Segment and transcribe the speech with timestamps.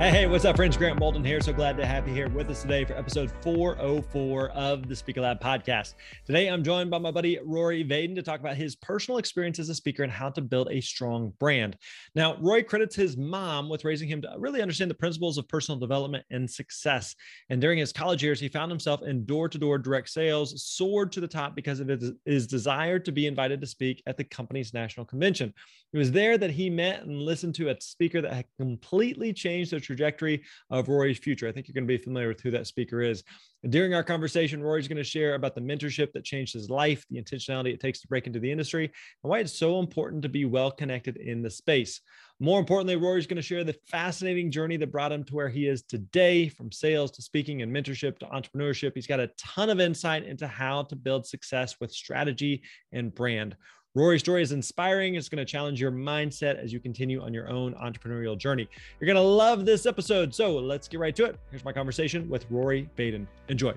[0.00, 0.78] Hey, hey, what's up, friends?
[0.78, 1.42] Grant Baldwin here.
[1.42, 5.20] So glad to have you here with us today for episode 404 of the Speaker
[5.20, 5.92] Lab podcast.
[6.24, 9.68] Today, I'm joined by my buddy Rory Vaden to talk about his personal experience as
[9.68, 11.76] a speaker and how to build a strong brand.
[12.14, 15.78] Now, Roy credits his mom with raising him to really understand the principles of personal
[15.78, 17.14] development and success.
[17.50, 21.12] And during his college years, he found himself in door to door direct sales, soared
[21.12, 21.90] to the top because of
[22.24, 25.52] his desire to be invited to speak at the company's national convention.
[25.92, 29.72] It was there that he met and listened to a speaker that had completely changed
[29.72, 31.48] the trajectory of Rory's future.
[31.48, 33.24] I think you're going to be familiar with who that speaker is.
[33.68, 37.20] During our conversation, Rory's going to share about the mentorship that changed his life, the
[37.20, 40.44] intentionality it takes to break into the industry, and why it's so important to be
[40.46, 42.00] well connected in the space.
[42.38, 45.66] More importantly, Rory's going to share the fascinating journey that brought him to where he
[45.66, 48.92] is today, from sales to speaking and mentorship to entrepreneurship.
[48.94, 53.56] He's got a ton of insight into how to build success with strategy and brand.
[53.96, 55.16] Rory's story is inspiring.
[55.16, 58.68] It's going to challenge your mindset as you continue on your own entrepreneurial journey.
[59.00, 60.32] You're going to love this episode.
[60.32, 61.40] So let's get right to it.
[61.50, 63.26] Here's my conversation with Rory Vaden.
[63.48, 63.74] Enjoy.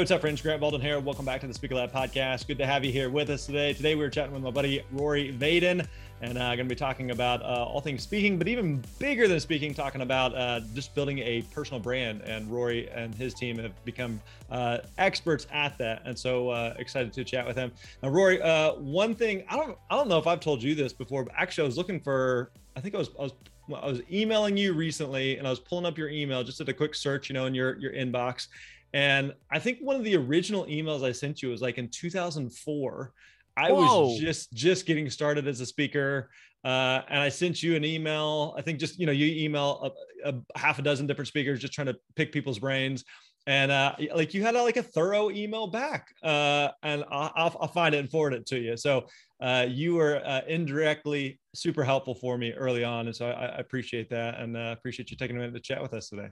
[0.00, 0.40] What's up, friends?
[0.40, 0.98] Grant Baldwin here.
[0.98, 2.46] Welcome back to the Speaker Lab podcast.
[2.46, 3.74] Good to have you here with us today.
[3.74, 5.86] Today, we are chatting with my buddy Rory Vaden
[6.22, 9.38] and uh, going to be talking about uh, all things speaking, but even bigger than
[9.40, 12.22] speaking, talking about uh, just building a personal brand.
[12.22, 17.12] And Rory and his team have become uh, experts at that, and so uh, excited
[17.12, 17.70] to chat with him.
[18.02, 20.94] Now, Rory, uh, one thing I don't I don't know if I've told you this
[20.94, 23.32] before, but actually, I was looking for I think I was I was
[23.74, 26.72] I was emailing you recently, and I was pulling up your email just at a
[26.72, 28.46] quick search, you know, in your your inbox
[28.92, 33.12] and I think one of the original emails I sent you was like in 2004.
[33.56, 33.76] I Whoa.
[33.78, 36.30] was just just getting started as a speaker,
[36.64, 38.54] uh, and I sent you an email.
[38.56, 39.92] I think just you know you email
[40.24, 43.04] a, a half a dozen different speakers, just trying to pick people's brains.
[43.46, 47.56] And uh, like you had a, like a thorough email back, uh, and I'll, I'll,
[47.62, 48.76] I'll, find it and forward it to you.
[48.76, 49.06] So
[49.40, 53.58] uh, you were uh, indirectly super helpful for me early on, and so I, I
[53.58, 56.28] appreciate that, and uh, appreciate you taking a minute to chat with us today.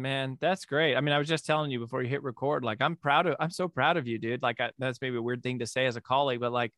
[0.00, 0.96] Man, that's great.
[0.96, 3.36] I mean, I was just telling you before you hit record, like I'm proud of,
[3.38, 4.42] I'm so proud of you, dude.
[4.42, 6.72] Like I, that's maybe a weird thing to say as a colleague, but like,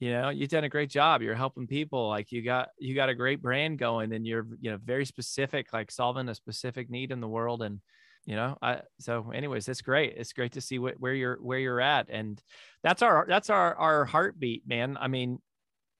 [0.00, 1.22] you know, you've done a great job.
[1.22, 2.08] You're helping people.
[2.08, 5.72] Like you got, you got a great brand going, and you're, you know, very specific,
[5.72, 7.62] like solving a specific need in the world.
[7.62, 7.80] And
[8.26, 10.14] you know, I so, anyways, it's great.
[10.16, 12.42] It's great to see what, where you're, where you're at, and
[12.82, 14.96] that's our, that's our, our heartbeat, man.
[15.00, 15.38] I mean,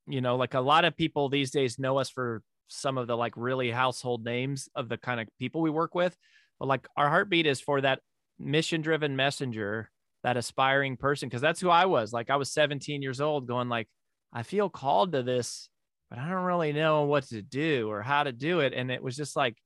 [0.06, 3.17] you know, like a lot of people these days know us for some of the
[3.17, 6.17] like really household names of the kind of people we work with.
[6.59, 8.01] But like our heartbeat is for that
[8.39, 9.91] mission driven messenger,
[10.23, 11.31] that aspiring person.
[11.31, 12.13] Cause that's who I was.
[12.13, 13.89] Like I was 17 years old going like,
[14.33, 15.69] I feel called to this,
[16.11, 18.73] but I don't really know what to do or how to do it.
[18.73, 19.57] And it was just like,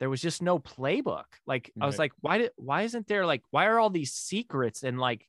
[0.00, 1.24] there was just no playbook.
[1.46, 1.84] Like right.
[1.84, 4.98] I was like, why did, why isn't there like, why are all these secrets and
[4.98, 5.26] like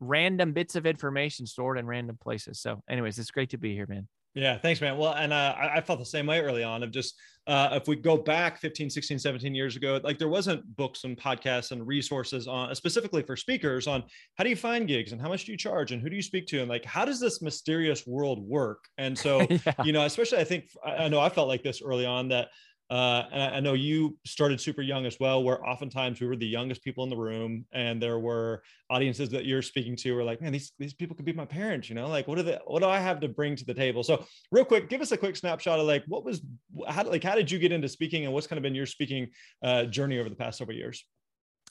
[0.00, 2.60] random bits of information stored in random places?
[2.60, 4.08] So anyways, it's great to be here, man.
[4.34, 4.98] Yeah, thanks, man.
[4.98, 7.14] Well, and uh, I, I, felt the same way early on of just
[7.46, 11.16] uh, if we go back 15, 16, 17 years ago, like there wasn't books and
[11.16, 14.02] podcasts and resources on specifically for speakers on
[14.36, 16.22] how do you find gigs and how much do you charge and who do you
[16.22, 18.84] speak to and like how does this mysterious world work?
[18.98, 19.74] And so, yeah.
[19.84, 22.48] you know, especially I think I know I felt like this early on that
[22.90, 26.36] uh, and I, I, know you started super young as well, where oftentimes we were
[26.36, 30.22] the youngest people in the room, and there were audiences that you're speaking to were
[30.22, 32.60] like, man, these these people could be my parents, you know, like what are the
[32.66, 34.02] what do I have to bring to the table?
[34.02, 36.42] So, real quick, give us a quick snapshot of like what was
[36.86, 39.28] how like how did you get into speaking, and what's kind of been your speaking
[39.62, 41.02] uh, journey over the past several years?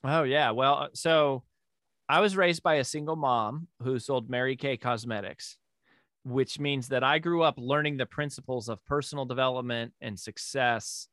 [0.04, 1.44] Oh yeah, well, uh, so
[2.10, 5.58] I was raised by a single mom who sold Mary Kay Cosmetics
[6.24, 11.08] which means that I grew up learning the principles of personal development and success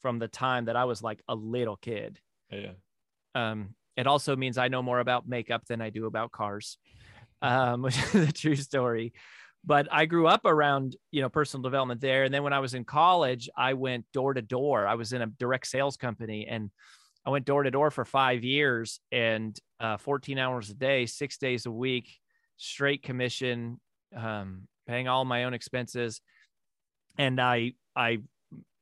[0.00, 2.18] from the time that I was like a little kid.
[2.50, 2.72] Yeah.
[3.34, 6.78] Um, it also means I know more about makeup than I do about cars,
[7.42, 9.12] um, which is a true story.
[9.64, 12.24] But I grew up around, you know, personal development there.
[12.24, 14.86] And then when I was in college, I went door to door.
[14.86, 16.70] I was in a direct sales company and
[17.26, 21.36] I went door to door for five years and uh, 14 hours a day, six
[21.36, 22.08] days a week,
[22.56, 23.80] straight commission,
[24.16, 26.20] um, paying all my own expenses.
[27.18, 28.18] And I, I,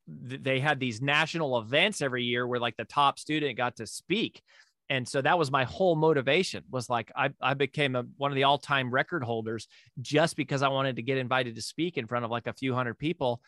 [0.07, 4.43] they had these national events every year where like the top student got to speak.
[4.89, 8.37] And so that was my whole motivation was like, I, I became a, one of
[8.37, 9.67] the all time record holders
[10.01, 12.73] just because I wanted to get invited to speak in front of like a few
[12.73, 13.41] hundred people.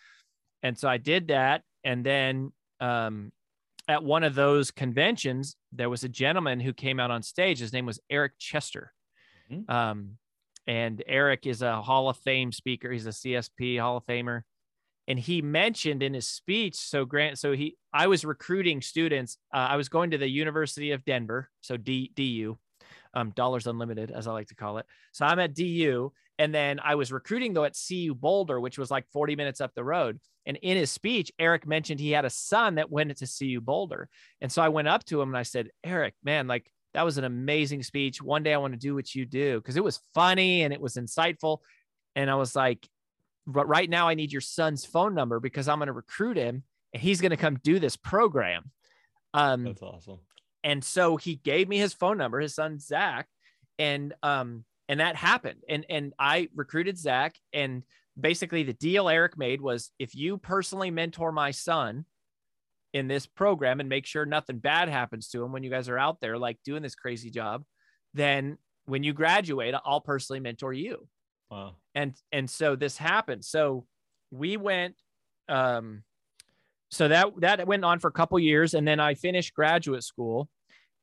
[0.65, 1.63] And so I did that.
[1.85, 3.31] And then, um,
[3.89, 7.59] at one of those conventions, there was a gentleman who came out on stage.
[7.59, 8.93] His name was Eric Chester.
[9.51, 9.71] Mm-hmm.
[9.71, 10.19] Um,
[10.69, 12.93] and Eric is a Hall of Fame speaker.
[12.93, 14.43] He's a CSP Hall of Famer.
[15.09, 19.39] And he mentioned in his speech, so Grant, so he, I was recruiting students.
[19.53, 22.59] Uh, I was going to the University of Denver, so D, DU,
[23.15, 24.85] um, Dollars Unlimited, as I like to call it.
[25.13, 28.91] So I'm at DU, and then I was recruiting though at CU Boulder, which was
[28.91, 30.21] like 40 minutes up the road.
[30.45, 34.11] And in his speech, Eric mentioned he had a son that went to CU Boulder.
[34.43, 37.17] And so I went up to him and I said, Eric, man, like that was
[37.17, 38.21] an amazing speech.
[38.21, 40.81] One day I want to do what you do because it was funny and it
[40.81, 41.59] was insightful.
[42.17, 42.89] And I was like,
[43.47, 47.01] right now I need your son's phone number because I'm going to recruit him and
[47.01, 48.73] he's going to come do this program.
[49.33, 50.19] Um, That's awesome.
[50.65, 53.29] And so he gave me his phone number, his son Zach,
[53.79, 57.83] and um, and that happened and and i recruited zach and
[58.19, 62.05] basically the deal eric made was if you personally mentor my son
[62.93, 65.99] in this program and make sure nothing bad happens to him when you guys are
[65.99, 67.63] out there like doing this crazy job
[68.15, 68.57] then
[68.87, 71.07] when you graduate i'll personally mentor you
[71.51, 71.75] wow.
[71.95, 73.85] and and so this happened so
[74.31, 74.95] we went
[75.49, 76.03] um
[76.91, 80.49] so that that went on for a couple years and then i finished graduate school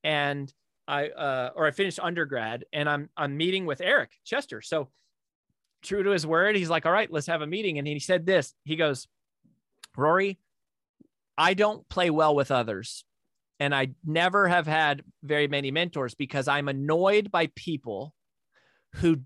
[0.04, 0.54] and
[0.88, 4.62] I uh, or I finished undergrad, and I'm I'm meeting with Eric Chester.
[4.62, 4.90] So
[5.84, 8.26] true to his word, he's like, "All right, let's have a meeting." And he said
[8.26, 8.54] this.
[8.64, 9.08] He goes,
[9.98, 10.40] "Rory,
[11.38, 13.04] I don't play well with others,
[13.60, 18.14] and I never have had very many mentors because I'm annoyed by people
[18.96, 19.22] who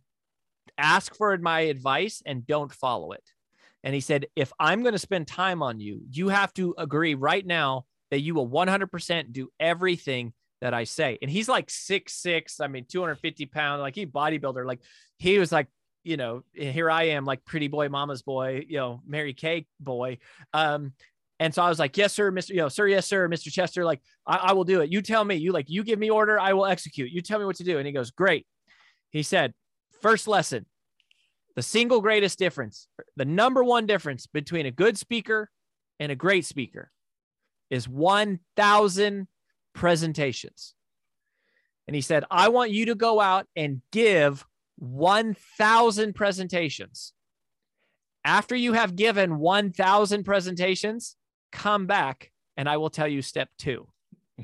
[0.77, 3.23] ask for my advice and don't follow it."
[3.83, 7.15] And he said, "If I'm going to spend time on you, you have to agree
[7.15, 11.17] right now." That you will 100% do everything that I say.
[11.21, 12.59] And he's like six six.
[12.59, 14.65] I mean, 250 pounds, like he bodybuilder.
[14.65, 14.81] Like
[15.17, 15.67] he was like,
[16.03, 20.17] you know, here I am, like pretty boy, mama's boy, you know, Mary Kay boy.
[20.53, 20.93] Um,
[21.39, 22.49] and so I was like, yes, sir, Mr.
[22.49, 23.51] You know, sir, yes, sir, Mr.
[23.51, 23.85] Chester.
[23.85, 24.91] Like, I, I will do it.
[24.91, 25.35] You tell me.
[25.35, 27.11] You like, you give me order, I will execute.
[27.11, 27.77] You tell me what to do.
[27.77, 28.45] And he goes, great.
[29.09, 29.53] He said,
[30.01, 30.65] first lesson,
[31.55, 35.49] the single greatest difference, the number one difference between a good speaker
[35.99, 36.91] and a great speaker
[37.69, 39.27] is 1,000
[39.73, 40.73] presentations.
[41.87, 44.45] And he said, I want you to go out and give
[44.77, 47.13] 1,000 presentations.
[48.25, 51.15] After you have given 1,000 presentations,
[51.51, 53.87] come back and I will tell you step two.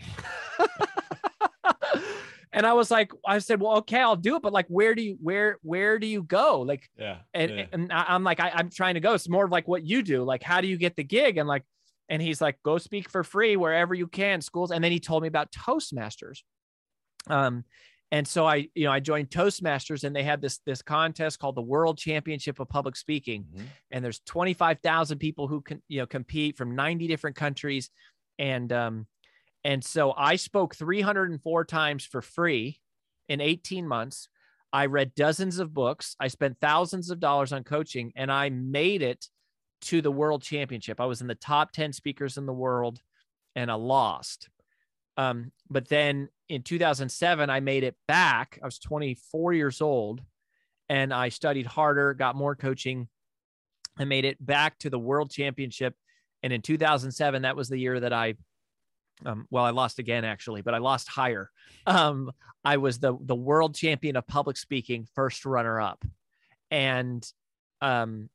[2.53, 4.41] and I was like, I said, well, okay, I'll do it.
[4.41, 6.61] But like, where do you, where, where do you go?
[6.61, 7.17] Like, yeah.
[7.33, 7.65] And, yeah.
[7.71, 9.13] and I'm like, I, I'm trying to go.
[9.13, 10.23] It's more of like what you do.
[10.23, 11.37] Like, how do you get the gig?
[11.37, 11.63] And like,
[12.09, 14.71] and he's like, go speak for free wherever you can, schools.
[14.71, 16.39] And then he told me about Toastmasters.
[17.27, 17.63] Um,
[18.11, 21.55] and so I, you know, I joined Toastmasters and they had this, this contest called
[21.55, 23.43] the World Championship of Public Speaking.
[23.43, 23.65] Mm-hmm.
[23.91, 27.89] And there's 25,000 people who can, you know, compete from 90 different countries.
[28.37, 29.07] And, um,
[29.63, 32.79] and so I spoke 304 times for free
[33.27, 34.29] in 18 months.
[34.71, 36.15] I read dozens of books.
[36.19, 39.25] I spent thousands of dollars on coaching and I made it
[39.81, 41.01] to the world championship.
[41.01, 43.01] I was in the top 10 speakers in the world
[43.55, 44.49] and I lost.
[45.17, 48.59] Um, but then in 2007, I made it back.
[48.61, 50.21] I was 24 years old
[50.89, 53.07] and I studied harder, got more coaching.
[53.97, 55.95] I made it back to the world championship.
[56.43, 58.35] And in 2007, that was the year that I,
[59.25, 61.49] um, well, I lost again actually, but I lost higher.
[61.87, 62.31] Um,
[62.63, 66.03] I was the the world champion of public speaking, first runner up,
[66.71, 67.25] and
[67.79, 68.29] um,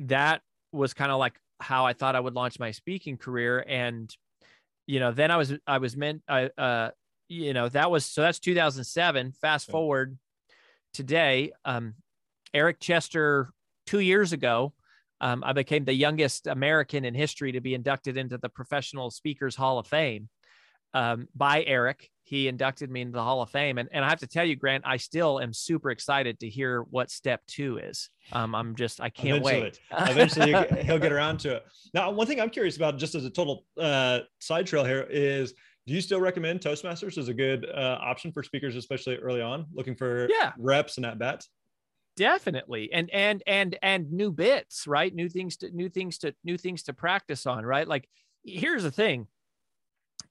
[0.00, 0.42] that
[0.72, 3.64] was kind of like how I thought I would launch my speaking career.
[3.66, 4.14] And,
[4.88, 6.90] you know, then I was, I was meant, I, uh,
[7.28, 9.32] you know, that was, so that's 2007.
[9.32, 10.18] Fast forward
[10.94, 11.94] today, um,
[12.54, 13.50] Eric Chester,
[13.86, 14.72] two years ago,
[15.20, 19.54] um, I became the youngest American in history to be inducted into the Professional Speakers
[19.54, 20.30] Hall of Fame
[20.94, 23.78] um, by Eric he inducted me into the Hall of Fame.
[23.78, 26.82] And, and I have to tell you, Grant, I still am super excited to hear
[26.82, 28.10] what step two is.
[28.32, 29.62] Um, I'm just, I can't Eventually.
[29.62, 29.80] wait.
[30.10, 31.64] Eventually he'll get around to it.
[31.94, 35.54] Now, one thing I'm curious about, just as a total uh, side trail here, is
[35.86, 39.64] do you still recommend Toastmasters as a good uh, option for speakers, especially early on,
[39.72, 40.52] looking for yeah.
[40.58, 41.48] reps and at bats?
[42.14, 45.14] Definitely, and and and and new bits, right?
[45.14, 47.86] New things to new things to new things to practice on, right?
[47.86, 48.08] Like,
[48.44, 49.28] here's the thing: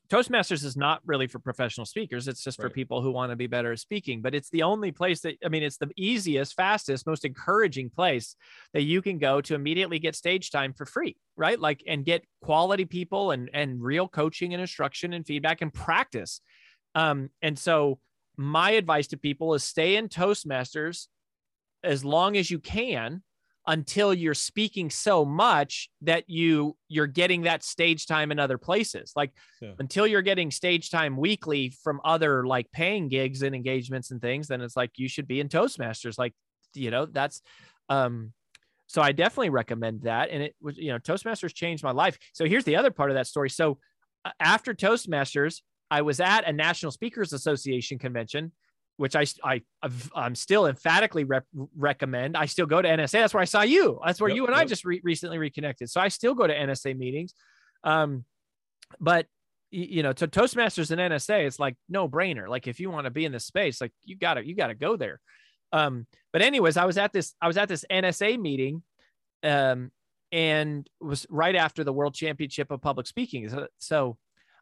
[0.09, 2.27] Toastmasters is not really for professional speakers.
[2.27, 2.65] It's just right.
[2.65, 4.21] for people who want to be better at speaking.
[4.21, 8.35] But it's the only place that, I mean, it's the easiest, fastest, most encouraging place
[8.73, 11.59] that you can go to immediately get stage time for free, right?
[11.59, 16.41] Like, and get quality people and, and real coaching and instruction and feedback and practice.
[16.95, 17.99] Um, and so,
[18.37, 21.07] my advice to people is stay in Toastmasters
[21.83, 23.23] as long as you can
[23.67, 29.11] until you're speaking so much that you you're getting that stage time in other places.
[29.15, 29.73] Like yeah.
[29.77, 34.47] until you're getting stage time weekly from other like paying gigs and engagements and things
[34.47, 36.17] then it's like you should be in toastmasters.
[36.17, 36.33] Like
[36.73, 37.41] you know that's
[37.89, 38.33] um
[38.89, 40.29] so i definitely recommend that.
[40.31, 42.17] And it was you know toastmasters changed my life.
[42.33, 43.49] So here's the other part of that story.
[43.49, 43.79] So
[44.39, 48.51] after toastmasters i was at a national speakers association convention
[48.97, 49.61] which I, I
[50.15, 52.35] I'm still emphatically rep- recommend.
[52.35, 53.11] I still go to NSA.
[53.11, 53.99] That's where I saw you.
[54.05, 54.63] That's where yep, you and yep.
[54.63, 55.89] I just re- recently reconnected.
[55.89, 57.33] So I still go to NSA meetings.
[57.83, 58.25] Um,
[58.99, 59.27] but
[59.69, 62.47] you know, to Toastmasters and NSA, it's like no brainer.
[62.47, 64.95] Like if you want to be in this space, like you gotta you gotta go
[64.95, 65.19] there.
[65.71, 68.81] Um, but anyways, I was at this I was at this NSA meeting,
[69.43, 69.91] um,
[70.31, 73.49] and was right after the World Championship of Public Speaking.
[73.49, 74.17] So, so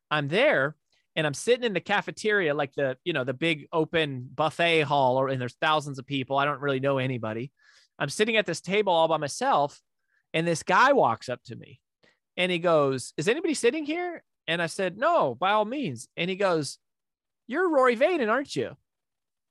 [0.09, 0.75] I'm there
[1.15, 5.17] and I'm sitting in the cafeteria, like the, you know, the big open buffet hall,
[5.17, 6.37] or and there's thousands of people.
[6.37, 7.51] I don't really know anybody.
[7.97, 9.79] I'm sitting at this table all by myself,
[10.33, 11.79] and this guy walks up to me
[12.37, 14.23] and he goes, Is anybody sitting here?
[14.47, 16.07] And I said, No, by all means.
[16.17, 16.77] And he goes,
[17.47, 18.75] You're Rory Vaden, aren't you?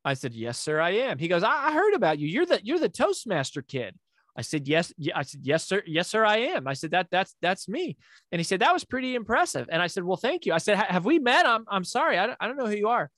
[0.04, 1.18] I said, Yes, sir, I am.
[1.18, 2.28] He goes, I, I heard about you.
[2.28, 3.99] You're the you're the Toastmaster kid.
[4.36, 4.92] I said, yes.
[5.14, 5.82] I said, yes, sir.
[5.86, 6.66] Yes, sir, I am.
[6.66, 7.96] I said, that that's, that's me.
[8.32, 9.68] And he said, that was pretty impressive.
[9.70, 10.52] And I said, well, thank you.
[10.52, 11.46] I said, have we met?
[11.46, 12.18] I'm, I'm sorry.
[12.18, 13.10] I don't, I don't know who you are.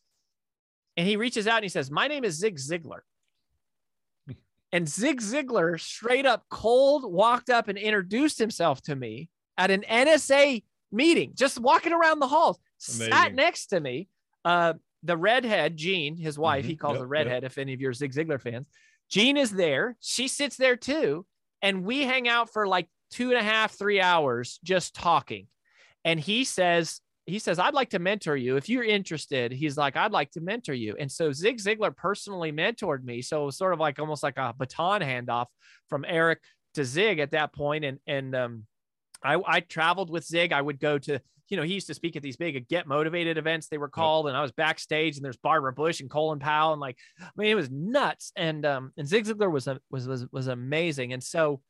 [0.96, 3.00] And he reaches out and he says, my name is Zig Ziglar.
[4.73, 9.85] And Zig Ziglar straight up cold walked up and introduced himself to me at an
[9.88, 12.58] NSA meeting, just walking around the halls,
[12.88, 13.12] Amazing.
[13.12, 14.08] sat next to me.
[14.44, 16.70] Uh, the redhead, Jean, his wife, mm-hmm.
[16.70, 17.42] he calls yep, her redhead.
[17.42, 17.52] Yep.
[17.52, 18.66] If any of your Zig Ziglar fans,
[19.08, 19.96] Jean is there.
[20.00, 21.26] She sits there too.
[21.62, 25.46] And we hang out for like two and a half, three hours just talking.
[26.04, 28.56] And he says, he says, I'd like to mentor you.
[28.56, 30.94] If you're interested, he's like, I'd like to mentor you.
[30.98, 33.22] And so Zig Ziglar personally mentored me.
[33.22, 35.46] So it was sort of like almost like a baton handoff
[35.88, 36.40] from Eric
[36.75, 37.84] to Zig at that point.
[37.84, 38.66] And, and, um,
[39.25, 40.52] I, I traveled with Zig.
[40.52, 43.38] I would go to you know, he used to speak at these big get motivated
[43.38, 44.31] events, they were called, yep.
[44.31, 46.73] and I was backstage and there's Barbara Bush and Colin Powell.
[46.73, 48.33] And like, I mean, it was nuts.
[48.37, 51.12] And um, and Zig Ziglar was a, was was was amazing.
[51.12, 51.61] And so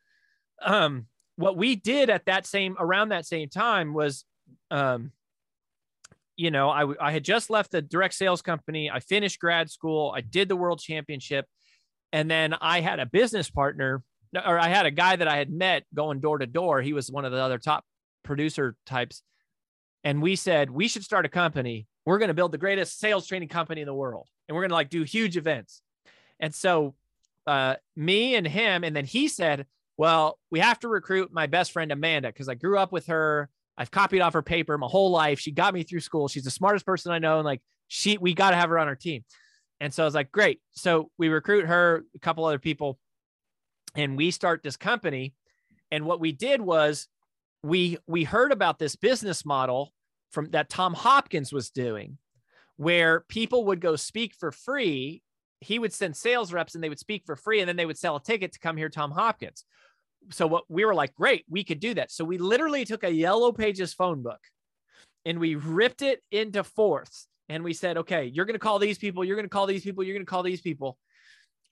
[0.63, 1.07] um
[1.37, 4.25] what we did at that same around that same time was
[4.71, 5.13] um
[6.37, 8.91] you know, I, I had just left the direct sales company.
[8.91, 10.13] I finished grad school.
[10.15, 11.47] I did the world championship.
[12.13, 14.03] And then I had a business partner,
[14.35, 16.83] or I had a guy that I had met going door to door.
[16.83, 17.85] He was one of the other top
[18.23, 19.23] producer types
[20.07, 21.89] and we said we should start a company.
[22.05, 24.71] We're going to build the greatest sales training company in the world, and we're going
[24.71, 25.83] to like do huge events.
[26.39, 26.95] And so,
[27.45, 31.73] uh, me and him, and then he said, "Well, we have to recruit my best
[31.73, 33.51] friend Amanda because I grew up with her.
[33.77, 35.41] I've copied off her paper my whole life.
[35.41, 36.29] She got me through school.
[36.29, 38.87] She's the smartest person I know, and like she, we got to have her on
[38.87, 39.25] our team."
[39.81, 43.01] And so I was like, "Great!" So we recruit her, a couple other people,
[43.97, 45.35] and we start this company.
[45.91, 47.09] And what we did was
[47.65, 49.93] we we heard about this business model
[50.31, 52.19] from that Tom Hopkins was doing,
[52.77, 55.23] where people would go speak for free.
[55.61, 57.99] He would send sales reps and they would speak for free, and then they would
[57.99, 59.65] sell a ticket to come hear Tom Hopkins.
[60.31, 62.11] So what we were like, great, we could do that.
[62.11, 64.41] So we literally took a yellow pages phone book
[65.25, 67.29] and we ripped it into fourths.
[67.49, 69.85] And we said, okay, you're going to call these people, you're going to call these
[69.85, 70.99] people, you're going to call these people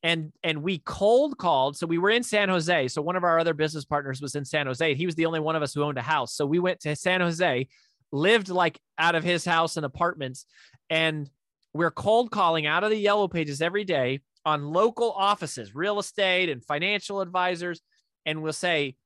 [0.04, 3.38] and and we cold called so we were in san jose so one of our
[3.40, 5.82] other business partners was in san jose he was the only one of us who
[5.82, 7.66] owned a house so we went to san jose
[8.14, 10.46] lived like out of his house and apartments.
[10.88, 11.28] And
[11.72, 16.48] we're cold calling out of the yellow pages every day on local offices, real estate
[16.48, 17.80] and financial advisors.
[18.24, 18.96] And we'll say,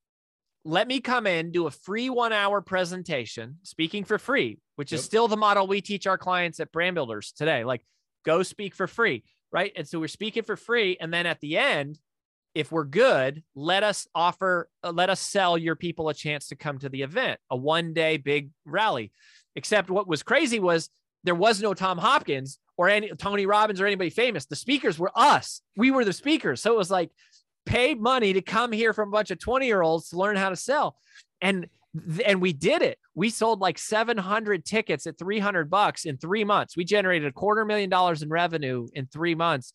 [0.64, 4.98] let me come in, do a free one hour presentation, speaking for free, which yep.
[4.98, 7.64] is still the model we teach our clients at Brand Builders today.
[7.64, 7.82] Like,
[8.26, 9.24] go speak for free.
[9.50, 9.72] Right.
[9.74, 10.98] And so we're speaking for free.
[11.00, 11.98] And then at the end,
[12.58, 16.56] if we're good, let us offer, uh, let us sell your people a chance to
[16.56, 19.12] come to the event, a one day big rally.
[19.54, 20.90] Except what was crazy was
[21.22, 24.46] there was no Tom Hopkins or any Tony Robbins or anybody famous.
[24.46, 25.62] The speakers were us.
[25.76, 26.60] We were the speakers.
[26.60, 27.10] So it was like
[27.64, 30.50] paid money to come here from a bunch of 20 year olds to learn how
[30.50, 30.96] to sell.
[31.40, 31.68] And
[32.24, 32.98] and we did it.
[33.14, 36.76] We sold like 700 tickets at 300 bucks in 3 months.
[36.76, 39.74] We generated a quarter million dollars in revenue in 3 months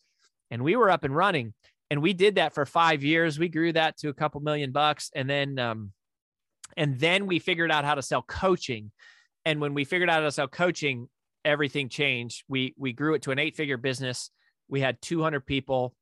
[0.50, 1.54] and we were up and running
[1.90, 3.38] and we did that for five years.
[3.38, 5.92] We grew that to a couple million bucks, and then um,
[6.76, 8.90] and then we figured out how to sell coaching,
[9.44, 11.08] And when we figured out how to sell coaching,
[11.44, 12.44] everything changed.
[12.48, 14.30] We we grew it to an eight figure business.
[14.68, 15.94] We had 200 people.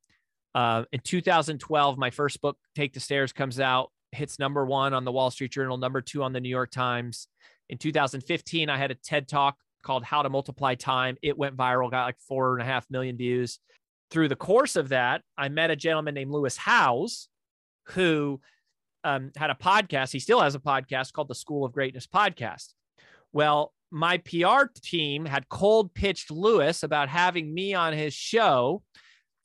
[0.55, 5.03] Uh, in 2012, my first book, Take the Stairs, comes out, hits number one on
[5.03, 7.27] the Wall Street Journal, number two on the New York Times.
[7.69, 11.17] In 2015, I had a TED talk called How to Multiply Time.
[11.21, 13.59] It went viral, got like four and a half million views.
[14.13, 17.29] Through the course of that, I met a gentleman named Lewis Howes,
[17.87, 18.39] who
[19.03, 20.11] um, had a podcast.
[20.11, 22.73] He still has a podcast called the School of Greatness Podcast.
[23.31, 28.83] Well, my PR team had cold pitched Lewis about having me on his show.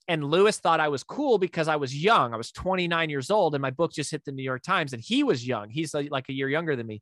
[0.06, 2.34] And Lewis thought I was cool because I was young.
[2.34, 5.02] I was 29 years old and my book just hit the New York Times and
[5.02, 5.70] he was young.
[5.70, 7.00] He's like a year younger than me.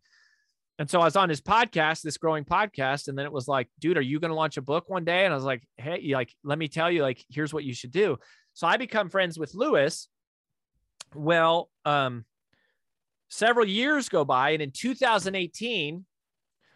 [0.78, 3.09] And so I was on his podcast, this growing podcast.
[3.09, 5.25] And then it was like, dude, are you going to launch a book one day?
[5.25, 7.92] And I was like, hey, like, let me tell you, like, here's what you should
[7.92, 8.18] do.
[8.52, 10.09] So I become friends with Lewis.
[11.14, 12.26] Well, um,
[13.28, 14.50] several years go by.
[14.50, 16.04] And in 2018,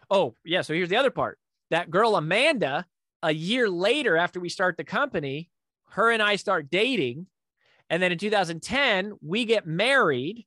[0.09, 0.61] oh, yeah.
[0.61, 1.37] So here's the other part
[1.69, 2.85] that girl, Amanda,
[3.23, 5.49] a year later after we start the company,
[5.91, 7.27] her and I start dating.
[7.89, 10.45] And then in 2010, we get married.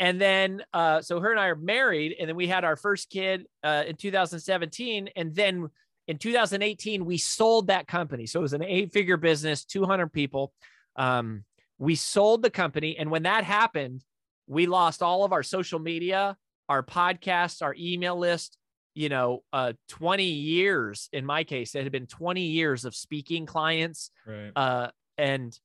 [0.00, 3.10] And then, uh, so her and I are married, and then we had our first
[3.10, 5.10] kid uh, in 2017.
[5.14, 5.68] And then
[6.08, 8.24] in 2018, we sold that company.
[8.24, 10.54] So it was an eight figure business, 200 people.
[10.96, 11.44] Um,
[11.78, 12.96] we sold the company.
[12.98, 14.02] And when that happened,
[14.46, 16.34] we lost all of our social media,
[16.70, 18.56] our podcasts, our email list.
[18.94, 23.44] You know, uh, 20 years in my case, it had been 20 years of speaking
[23.44, 24.10] clients.
[24.26, 24.50] Right.
[24.56, 25.56] Uh, and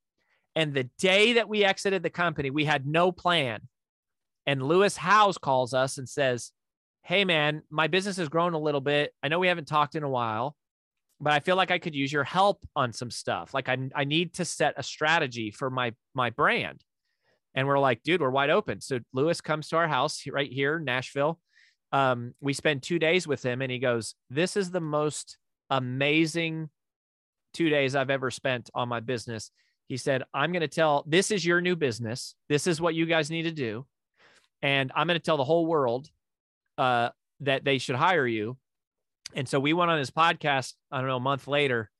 [0.58, 3.62] and the day that we exited the company, we had no plan
[4.46, 6.52] and Lewis Howes calls us and says,
[7.04, 9.14] Hey, man, my business has grown a little bit.
[9.22, 10.56] I know we haven't talked in a while,
[11.20, 13.54] but I feel like I could use your help on some stuff.
[13.54, 16.84] Like I, I need to set a strategy for my my brand.
[17.54, 18.82] And we're like, dude, we're wide open.
[18.82, 21.40] So Lewis comes to our house right here, Nashville.
[21.92, 25.38] Um, we spend two days with him, and he goes, This is the most
[25.70, 26.70] amazing
[27.54, 29.52] two days I've ever spent on my business.
[29.88, 32.36] He said, I'm going to tell this is your new business.
[32.50, 33.86] This is what you guys need to do
[34.65, 36.10] and I'm going to tell the whole world
[36.80, 37.10] uh,
[37.41, 38.58] that they should hire you.
[39.36, 41.91] And so we went on his podcast, I don't know, a month later,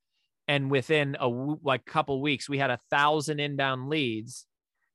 [0.48, 4.46] and within a like couple weeks, we had a thousand inbound leads.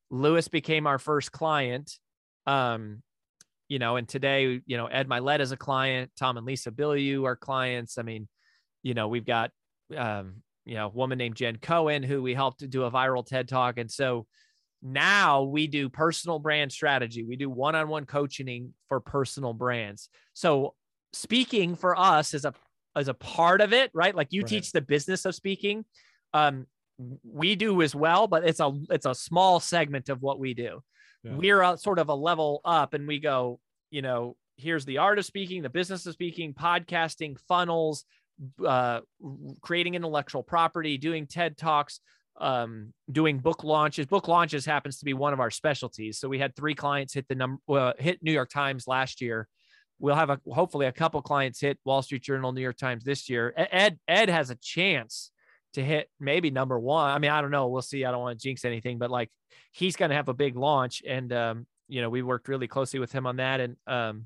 [0.09, 1.97] Lewis became our first client.
[2.45, 3.03] Um,
[3.69, 7.23] you know, and today, you know, Ed Mylett is a client, Tom and Lisa Bilyeu
[7.23, 7.97] are clients.
[7.97, 8.27] I mean,
[8.83, 9.51] you know, we've got
[9.95, 13.47] um, you know, a woman named Jen Cohen who we helped do a viral TED
[13.47, 13.77] talk.
[13.77, 14.27] And so
[14.81, 17.23] now we do personal brand strategy.
[17.23, 20.09] We do one on one coaching for personal brands.
[20.33, 20.73] So
[21.13, 22.53] speaking for us is a
[22.95, 24.15] as a part of it, right?
[24.15, 24.49] Like you right.
[24.49, 25.85] teach the business of speaking.
[26.33, 26.67] Um,
[27.23, 30.81] we do as well, but it's a it's a small segment of what we do.
[31.23, 31.35] Yeah.
[31.35, 33.59] We're a, sort of a level up, and we go,
[33.91, 38.05] you know, here's the art of speaking, the business of speaking, podcasting, funnels,
[38.65, 39.01] uh,
[39.61, 41.99] creating intellectual property, doing TED talks,
[42.39, 44.05] um, doing book launches.
[44.05, 46.19] Book launches happens to be one of our specialties.
[46.19, 49.47] So we had three clients hit the number, uh, hit New York Times last year.
[49.99, 53.29] We'll have a hopefully a couple clients hit Wall Street Journal, New York Times this
[53.29, 53.53] year.
[53.55, 55.31] Ed Ed has a chance
[55.73, 57.11] to hit maybe number one.
[57.11, 57.67] I mean, I don't know.
[57.67, 58.03] We'll see.
[58.03, 59.29] I don't want to jinx anything, but like
[59.71, 62.99] he's going to have a big launch, and um, you know we worked really closely
[62.99, 64.25] with him on that, and um,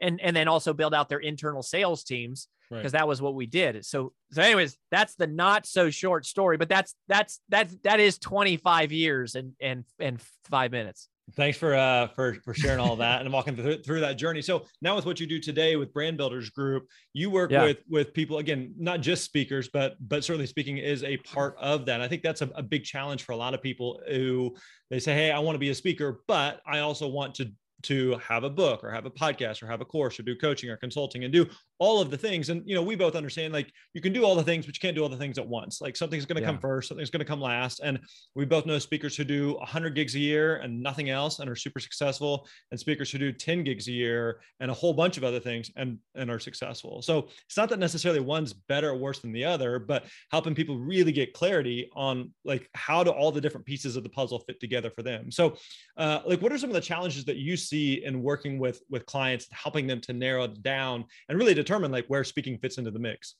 [0.00, 3.00] and and then also build out their internal sales teams because right.
[3.00, 3.84] that was what we did.
[3.84, 8.18] So, so anyways, that's the not so short story, but that's that's that's that is
[8.18, 11.08] 25 years and and and five minutes.
[11.34, 14.40] Thanks for uh for for sharing all that and walking through, through that journey.
[14.40, 17.64] So now with what you do today with Brand Builders Group, you work yeah.
[17.64, 21.84] with with people again, not just speakers, but but certainly speaking is a part of
[21.86, 22.00] that.
[22.00, 24.56] I think that's a, a big challenge for a lot of people who
[24.90, 27.50] they say, "Hey, I want to be a speaker, but I also want to
[27.82, 30.70] to have a book or have a podcast or have a course or do coaching
[30.70, 31.46] or consulting and do
[31.78, 32.48] all of the things.
[32.48, 34.80] And, you know, we both understand like you can do all the things, but you
[34.80, 35.80] can't do all the things at once.
[35.80, 36.48] Like something's going to yeah.
[36.48, 37.80] come first, something's going to come last.
[37.80, 38.00] And
[38.34, 41.56] we both know speakers who do 100 gigs a year and nothing else and are
[41.56, 45.24] super successful, and speakers who do 10 gigs a year and a whole bunch of
[45.24, 47.00] other things and, and are successful.
[47.02, 50.78] So it's not that necessarily one's better or worse than the other, but helping people
[50.78, 54.60] really get clarity on like how do all the different pieces of the puzzle fit
[54.60, 55.30] together for them.
[55.30, 55.56] So,
[55.96, 59.06] uh, like, what are some of the challenges that you see in working with with
[59.06, 62.98] clients, helping them to narrow down and really determine like where speaking fits into the
[62.98, 63.34] mix?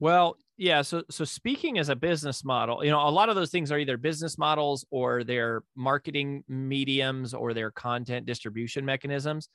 [0.00, 0.82] Well, yeah.
[0.82, 3.78] So, so speaking as a business model, you know, a lot of those things are
[3.78, 9.48] either business models or their marketing mediums or their content distribution mechanisms.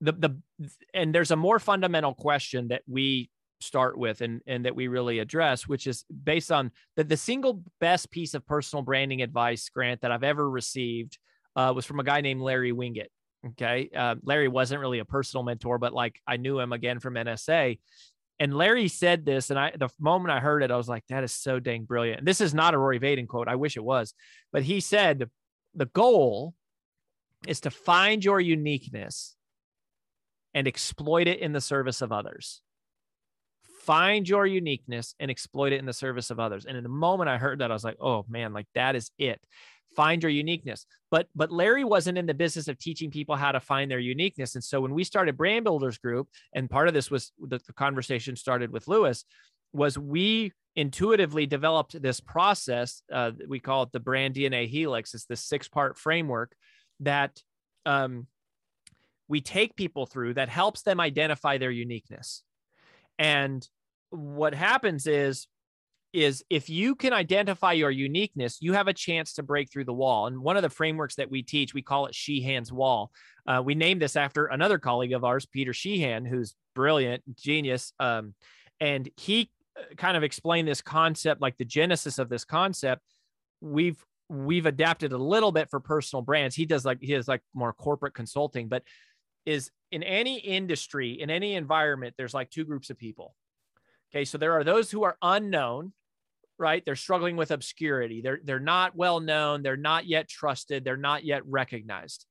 [0.00, 4.74] The, the, and there's a more fundamental question that we start with and, and that
[4.74, 9.22] we really address, which is based on that the single best piece of personal branding
[9.22, 11.18] advice, Grant, that I've ever received
[11.56, 13.08] uh, was from a guy named Larry Winget.
[13.50, 13.90] Okay.
[13.94, 17.78] Uh, Larry wasn't really a personal mentor, but like I knew him again from NSA.
[18.38, 21.24] And Larry said this, and I the moment I heard it, I was like, that
[21.24, 22.20] is so dang brilliant.
[22.20, 23.48] And this is not a Rory Vaden quote.
[23.48, 24.14] I wish it was,
[24.52, 25.28] but he said
[25.74, 26.54] the goal
[27.46, 29.36] is to find your uniqueness
[30.54, 32.60] and exploit it in the service of others.
[33.82, 36.66] Find your uniqueness and exploit it in the service of others.
[36.66, 39.10] And in the moment I heard that, I was like, oh man, like that is
[39.18, 39.40] it.
[39.94, 40.86] Find your uniqueness.
[41.10, 44.54] But but Larry wasn't in the business of teaching people how to find their uniqueness.
[44.54, 47.72] And so when we started Brand Builders Group, and part of this was the, the
[47.72, 49.24] conversation started with Lewis,
[49.72, 53.02] was we intuitively developed this process.
[53.12, 55.14] Uh, we call it the brand DNA helix.
[55.14, 56.54] It's this six part framework
[57.00, 57.40] that
[57.84, 58.26] um,
[59.28, 62.42] we take people through that helps them identify their uniqueness.
[63.18, 63.66] And
[64.10, 65.46] what happens is
[66.12, 69.92] is if you can identify your uniqueness, you have a chance to break through the
[69.92, 70.26] wall.
[70.26, 73.10] And one of the frameworks that we teach, we call it Sheahan's Wall.
[73.46, 77.92] Uh, we named this after another colleague of ours, Peter Sheahan, who's brilliant, genius.
[77.98, 78.34] Um,
[78.80, 83.02] and he uh, kind of explained this concept, like the genesis of this concept.
[83.60, 86.54] We've we've adapted a little bit for personal brands.
[86.56, 88.82] He does like he does like more corporate consulting, but
[89.44, 93.34] is in any industry, in any environment, there's like two groups of people.
[94.12, 94.24] Okay.
[94.24, 95.92] So there are those who are unknown,
[96.62, 96.82] right?
[96.84, 98.22] They're struggling with obscurity.
[98.22, 99.62] They're, they're not well known.
[99.62, 100.84] They're not yet trusted.
[100.84, 102.24] They're not yet recognized.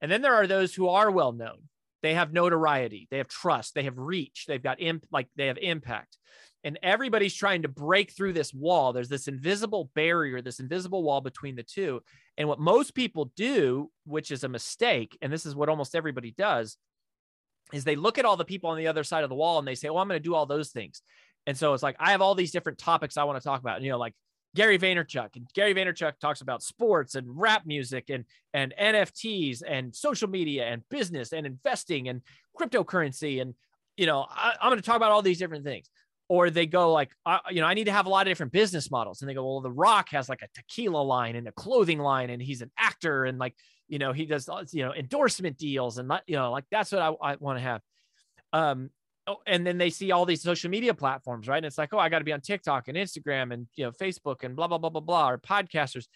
[0.00, 1.68] And then there are those who are well known.
[2.02, 3.06] They have notoriety.
[3.10, 3.74] They have trust.
[3.74, 4.46] They have reach.
[4.48, 6.18] They've got imp, like they have impact
[6.64, 8.92] and everybody's trying to break through this wall.
[8.92, 12.00] There's this invisible barrier, this invisible wall between the two.
[12.38, 16.34] And what most people do, which is a mistake, and this is what almost everybody
[16.36, 16.78] does,
[17.72, 19.68] is they look at all the people on the other side of the wall and
[19.68, 21.02] they say, "Oh, I'm going to do all those things."
[21.46, 23.76] And so it's like I have all these different topics I want to talk about.
[23.76, 24.14] And, you know, like
[24.54, 29.94] Gary Vaynerchuk, and Gary Vaynerchuk talks about sports and rap music and and NFTs and
[29.94, 32.22] social media and business and investing and
[32.58, 33.54] cryptocurrency and
[33.96, 35.88] you know I, I'm going to talk about all these different things
[36.28, 38.52] or they go like uh, you know i need to have a lot of different
[38.52, 41.52] business models and they go well the rock has like a tequila line and a
[41.52, 43.54] clothing line and he's an actor and like
[43.88, 47.32] you know he does you know endorsement deals and you know like that's what i,
[47.32, 47.80] I want to have
[48.52, 48.90] um
[49.26, 51.58] oh, and then they see all these social media platforms right?
[51.58, 53.92] And it's like oh i got to be on tiktok and instagram and you know
[53.92, 56.06] facebook and blah blah blah blah blah or podcasters.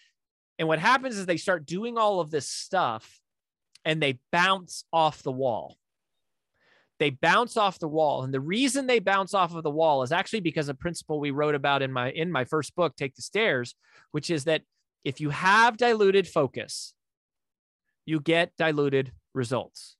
[0.57, 3.21] And what happens is they start doing all of this stuff
[3.85, 5.77] and they bounce off the wall.
[6.99, 10.11] They bounce off the wall and the reason they bounce off of the wall is
[10.11, 13.21] actually because a principle we wrote about in my in my first book take the
[13.21, 13.73] stairs
[14.11, 14.63] which is that
[15.05, 16.93] if you have diluted focus
[18.05, 19.95] you get diluted results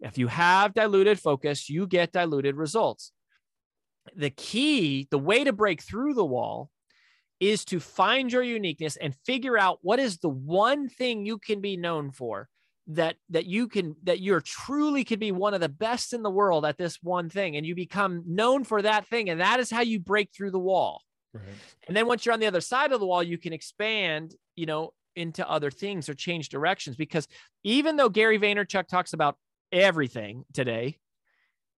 [0.00, 3.12] if you have diluted focus you get diluted results
[4.14, 6.70] the key the way to break through the wall
[7.40, 11.60] is to find your uniqueness and figure out what is the one thing you can
[11.60, 12.48] be known for
[12.88, 16.30] that that you can that you're truly could be one of the best in the
[16.30, 19.70] world at this one thing and you become known for that thing and that is
[19.70, 21.02] how you break through the wall
[21.34, 21.44] right.
[21.88, 24.66] and then once you're on the other side of the wall you can expand you
[24.66, 27.26] know into other things or change directions because
[27.64, 29.36] even though Gary Vaynerchuk talks about
[29.72, 30.98] everything today.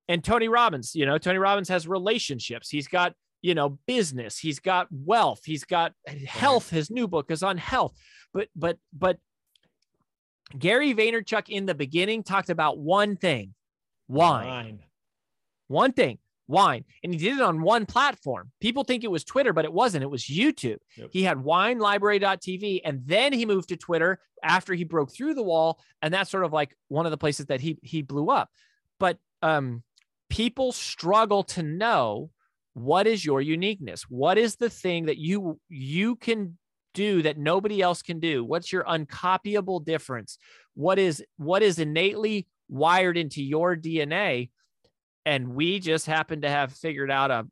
[0.08, 2.70] And Tony Robbins you know Tony Robbins has relationships.
[2.70, 4.38] He's got you know business.
[4.38, 5.40] He's got wealth.
[5.44, 5.92] He's got
[6.26, 6.70] health.
[6.70, 7.94] His new book is on health.
[8.32, 9.18] But but but
[10.58, 13.54] Gary Vaynerchuk in the beginning talked about one thing
[14.08, 14.46] wine.
[14.46, 14.78] wine.
[15.68, 16.84] One thing wine.
[17.02, 18.50] And he did it on one platform.
[18.60, 20.02] People think it was Twitter, but it wasn't.
[20.02, 20.78] It was YouTube.
[20.96, 21.10] Yep.
[21.12, 25.78] He had winelibrary.tv and then he moved to Twitter after he broke through the wall.
[26.02, 28.48] And that's sort of like one of the places that he he blew up.
[28.98, 29.82] But um,
[30.28, 32.30] people struggle to know
[32.74, 34.04] what is your uniqueness?
[34.08, 36.56] What is the thing that you you can
[36.94, 38.44] do that nobody else can do?
[38.44, 40.38] What's your uncopyable difference?
[40.74, 44.50] What is what is innately wired into your DNA?
[45.28, 47.46] And we just happen to have figured out a,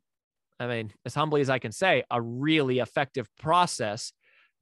[0.59, 4.11] I mean, as humbly as I can say, a really effective process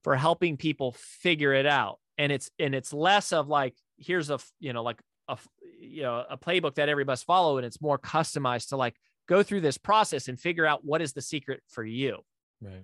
[0.03, 1.99] for helping people figure it out.
[2.17, 4.99] And it's and it's less of like, here's a you know, like
[5.29, 5.37] a
[5.79, 8.95] you know, a playbook that everybody must follow, and it's more customized to like
[9.29, 12.19] go through this process and figure out what is the secret for you.
[12.61, 12.83] Right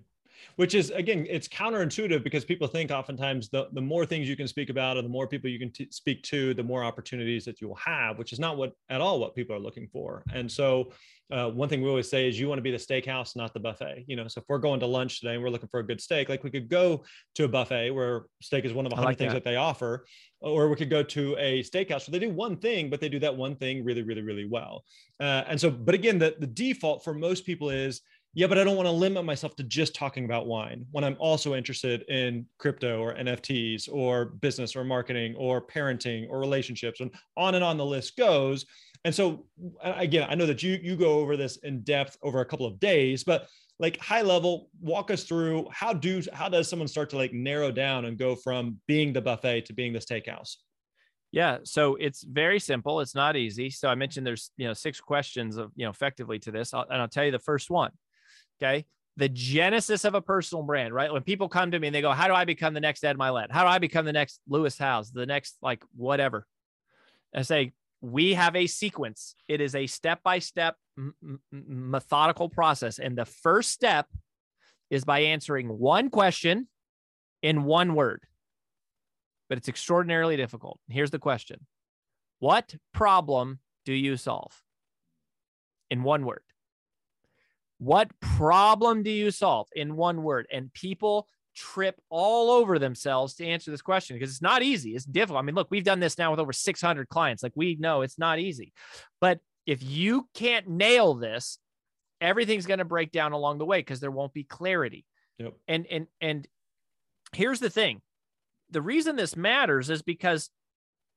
[0.55, 4.47] which is again it's counterintuitive because people think oftentimes the, the more things you can
[4.47, 7.61] speak about and the more people you can t- speak to the more opportunities that
[7.61, 10.23] you will have which is not what at all what people are looking for.
[10.33, 10.91] And so
[11.31, 13.59] uh, one thing we always say is you want to be the steakhouse not the
[13.59, 14.27] buffet you know?
[14.27, 16.43] So if we're going to lunch today and we're looking for a good steak like
[16.43, 17.03] we could go
[17.35, 19.43] to a buffet where steak is one of the hundred like things that.
[19.43, 20.05] that they offer
[20.41, 23.19] or we could go to a steakhouse where they do one thing but they do
[23.19, 24.83] that one thing really really really well.
[25.19, 28.01] Uh, and so but again the, the default for most people is
[28.33, 31.17] yeah, but I don't want to limit myself to just talking about wine when I'm
[31.19, 37.11] also interested in crypto or NFTs or business or marketing or parenting or relationships and
[37.35, 38.65] on and on the list goes.
[39.03, 39.45] And so
[39.83, 42.79] again, I know that you you go over this in depth over a couple of
[42.79, 43.47] days, but
[43.79, 47.71] like high level, walk us through how do how does someone start to like narrow
[47.71, 50.55] down and go from being the buffet to being the steakhouse?
[51.31, 52.99] Yeah, so it's very simple.
[52.99, 53.69] It's not easy.
[53.69, 56.85] So I mentioned there's you know six questions of you know effectively to this, I'll,
[56.89, 57.91] and I'll tell you the first one.
[58.61, 58.85] Okay.
[59.17, 61.11] The genesis of a personal brand, right?
[61.11, 63.17] When people come to me and they go, How do I become the next Ed
[63.17, 63.51] Mylett?
[63.51, 66.45] How do I become the next Lewis Howes, the next like whatever?
[67.35, 69.35] I say, We have a sequence.
[69.47, 70.75] It is a step by step
[71.51, 72.99] methodical process.
[72.99, 74.07] And the first step
[74.89, 76.67] is by answering one question
[77.41, 78.23] in one word.
[79.49, 80.79] But it's extraordinarily difficult.
[80.87, 81.65] Here's the question
[82.39, 84.61] What problem do you solve?
[85.89, 86.43] In one word.
[87.81, 90.45] What problem do you solve in one word?
[90.53, 94.91] And people trip all over themselves to answer this question because it's not easy.
[94.91, 95.39] It's difficult.
[95.39, 97.41] I mean, look, we've done this now with over 600 clients.
[97.41, 98.71] Like we know it's not easy.
[99.19, 101.57] But if you can't nail this,
[102.21, 105.03] everything's going to break down along the way because there won't be clarity.
[105.39, 105.53] Yep.
[105.67, 106.47] And and and
[107.33, 108.03] here's the thing.
[108.69, 110.51] The reason this matters is because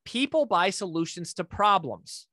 [0.07, 2.27] people buy solutions to problems.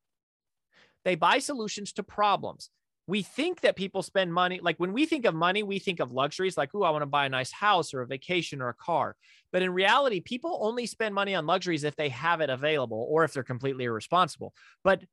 [1.04, 2.70] They buy solutions to problems
[3.12, 6.14] we think that people spend money like when we think of money we think of
[6.14, 8.74] luxuries like oh i want to buy a nice house or a vacation or a
[8.74, 9.18] car.
[9.52, 13.26] But in reality people only spend money on luxuries if they have it available or
[13.26, 14.54] if they're completely irresponsible.
[14.86, 15.04] But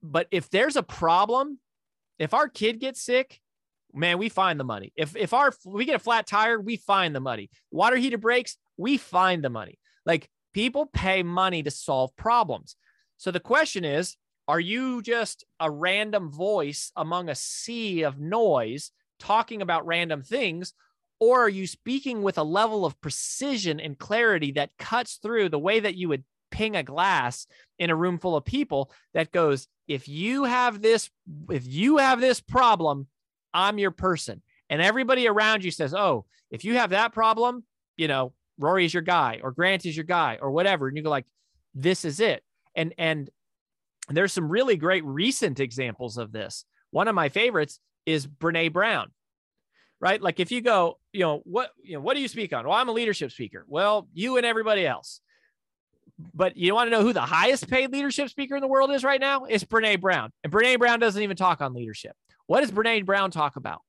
[0.00, 1.58] but if there's a problem
[2.20, 3.40] if our kid gets sick
[3.92, 4.92] man we find the money.
[4.94, 7.50] If if our we get a flat tire we find the money.
[7.72, 9.80] Water heater breaks we find the money.
[10.06, 12.76] Like people pay money to solve problems.
[13.16, 14.16] So the question is
[14.48, 20.72] are you just a random voice among a sea of noise talking about random things?
[21.20, 25.58] Or are you speaking with a level of precision and clarity that cuts through the
[25.58, 27.46] way that you would ping a glass
[27.78, 31.10] in a room full of people that goes, if you have this,
[31.50, 33.06] if you have this problem,
[33.52, 34.40] I'm your person.
[34.70, 37.64] And everybody around you says, oh, if you have that problem,
[37.98, 40.88] you know, Rory is your guy or Grant is your guy or whatever.
[40.88, 41.26] And you go like,
[41.74, 42.42] this is it.
[42.74, 43.30] And, and
[44.16, 46.64] there's some really great recent examples of this.
[46.90, 49.10] One of my favorites is Brene Brown,
[50.00, 50.20] right?
[50.20, 52.66] Like if you go, you know, what, you know, what do you speak on?
[52.66, 53.64] Well, I'm a leadership speaker.
[53.68, 55.20] Well, you and everybody else.
[56.34, 59.04] But you want to know who the highest paid leadership speaker in the world is
[59.04, 59.44] right now?
[59.44, 60.32] It's Brene Brown.
[60.42, 62.16] And Brene Brown doesn't even talk on leadership.
[62.46, 63.82] What does Brene Brown talk about?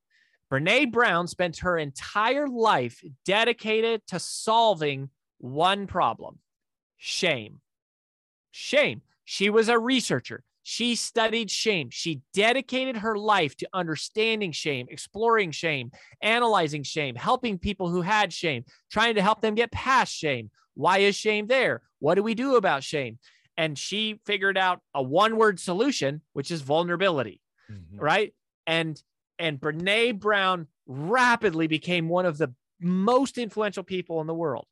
[0.52, 6.40] Brene Brown spent her entire life dedicated to solving one problem
[6.98, 7.62] shame.
[8.52, 9.02] Shame.
[9.32, 10.44] She was a researcher.
[10.64, 11.92] She studied shame.
[11.92, 18.34] She dedicated her life to understanding shame, exploring shame, analyzing shame, helping people who had
[18.34, 20.50] shame, trying to help them get past shame.
[20.74, 21.84] Why is shame there?
[22.00, 23.20] What do we do about shame?
[23.56, 27.40] And she figured out a one word solution, which is vulnerability,
[27.72, 28.00] mm-hmm.
[28.00, 28.34] right?
[28.66, 29.00] And
[29.38, 34.66] and Brene Brown rapidly became one of the most influential people in the world.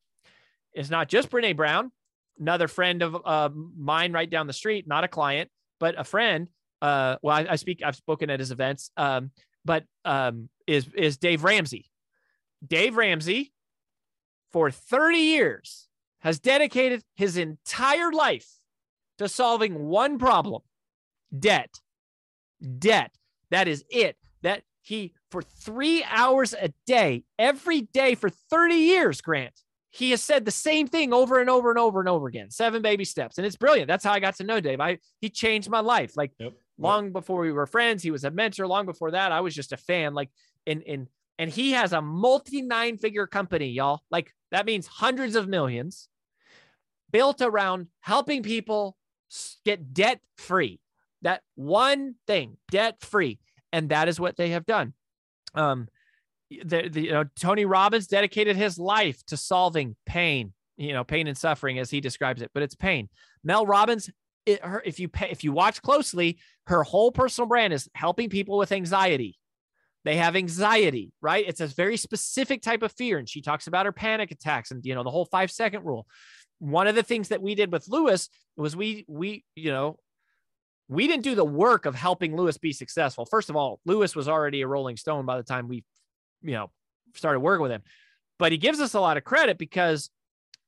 [0.74, 1.92] It's not just Brene Brown
[2.40, 6.48] another friend of uh, mine right down the street, not a client, but a friend.
[6.82, 9.32] Uh, well, I, I speak, I've spoken at his events, um,
[9.66, 11.90] but um, is is Dave Ramsey.
[12.66, 13.52] Dave Ramsey,
[14.52, 15.88] for 30 years,
[16.20, 18.48] has dedicated his entire life
[19.18, 20.62] to solving one problem:
[21.38, 21.74] debt.
[22.80, 23.12] Debt.
[23.50, 24.18] That is it.
[24.44, 29.60] That he for three hours a day, every day for 30 years, Grant,
[29.98, 32.52] he has said the same thing over and over and over and over again.
[32.52, 33.88] Seven baby steps, and it's brilliant.
[33.88, 34.80] That's how I got to know Dave.
[34.80, 36.16] I he changed my life.
[36.16, 36.54] Like yep.
[36.78, 37.14] long yep.
[37.14, 38.68] before we were friends, he was a mentor.
[38.68, 40.14] Long before that, I was just a fan.
[40.14, 40.30] Like
[40.68, 41.08] in in
[41.40, 44.02] and he has a multi nine figure company, y'all.
[44.12, 46.10] Like that means hundreds of millions
[47.12, 48.98] built around helping people
[49.66, 50.80] get debt free.
[51.24, 53.40] That one thing, debt free,
[53.74, 54.94] and that is what they have done.
[55.56, 55.88] Um,
[56.50, 61.28] the, the, you know Tony Robbins dedicated his life to solving pain, you know, pain
[61.28, 63.10] and suffering as he describes it, but it's pain.
[63.44, 64.10] Mel Robbins,
[64.46, 68.30] it, her, if you pay, if you watch closely, her whole personal brand is helping
[68.30, 69.38] people with anxiety.
[70.06, 71.44] They have anxiety, right?
[71.46, 74.86] It's a very specific type of fear, and she talks about her panic attacks and
[74.86, 76.08] you know the whole five second rule.
[76.60, 79.98] One of the things that we did with Lewis was we we you know
[80.88, 83.26] we didn't do the work of helping Lewis be successful.
[83.26, 85.84] First of all, Lewis was already a Rolling Stone by the time we
[86.42, 86.72] you know,
[87.16, 87.84] started working with him.
[88.40, 90.10] But he gives us a lot of credit because,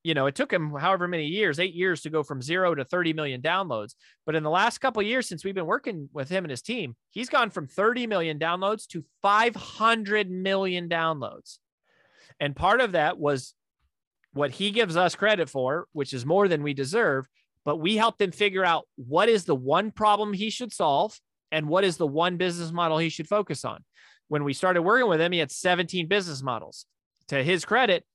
[0.04, 2.84] you know, it took him however many years, eight years to go from zero to
[2.84, 3.94] 30 million downloads.
[4.26, 6.96] But in the last couple years, since we've been working with him and his team,
[7.12, 11.60] he's gone from 30 million downloads to 500 million downloads.
[12.40, 13.54] And part of that was
[14.34, 17.28] what he gives us credit for, which is more than we deserve.
[17.66, 21.20] But we helped him figure out what is the one problem he should solve
[21.52, 23.84] and what is the one business model he should focus on.
[24.30, 26.86] When we started working with him, he had 17 business models.
[27.28, 28.06] To his credit,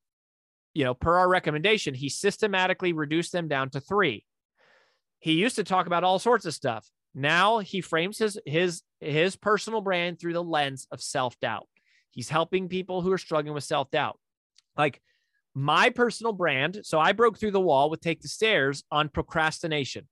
[0.72, 4.24] you know, per our recommendation, he systematically reduced them down to three.
[5.18, 6.88] He used to talk about all sorts of stuff.
[7.14, 11.68] Now he frames his his his personal brand through the lens of self-doubt.
[12.10, 14.18] He's helping people who are struggling with self-doubt.
[14.76, 15.00] Like
[15.54, 16.80] my personal brand.
[16.82, 20.08] So I broke through the wall with Take the Stairs on procrastination.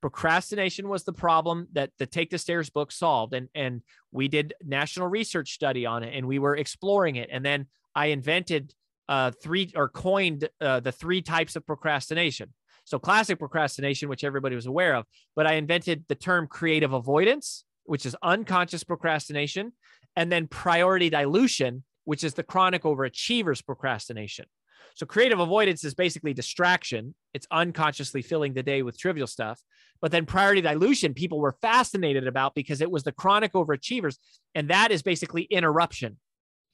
[0.00, 3.34] Procrastination was the problem that the Take the Stairs book solved.
[3.34, 3.82] And, and
[4.12, 7.28] we did national research study on it and we were exploring it.
[7.30, 8.72] And then I invented
[9.08, 12.54] uh, three or coined uh, the three types of procrastination.
[12.84, 15.04] So classic procrastination, which everybody was aware of,
[15.36, 19.72] but I invented the term creative avoidance, which is unconscious procrastination,
[20.16, 24.46] and then priority dilution, which is the chronic overachievers procrastination.
[24.94, 27.14] So creative avoidance is basically distraction.
[27.34, 29.60] It's unconsciously filling the day with trivial stuff.
[30.00, 34.16] But then priority dilution, people were fascinated about because it was the chronic overachievers.
[34.54, 36.18] And that is basically interruption.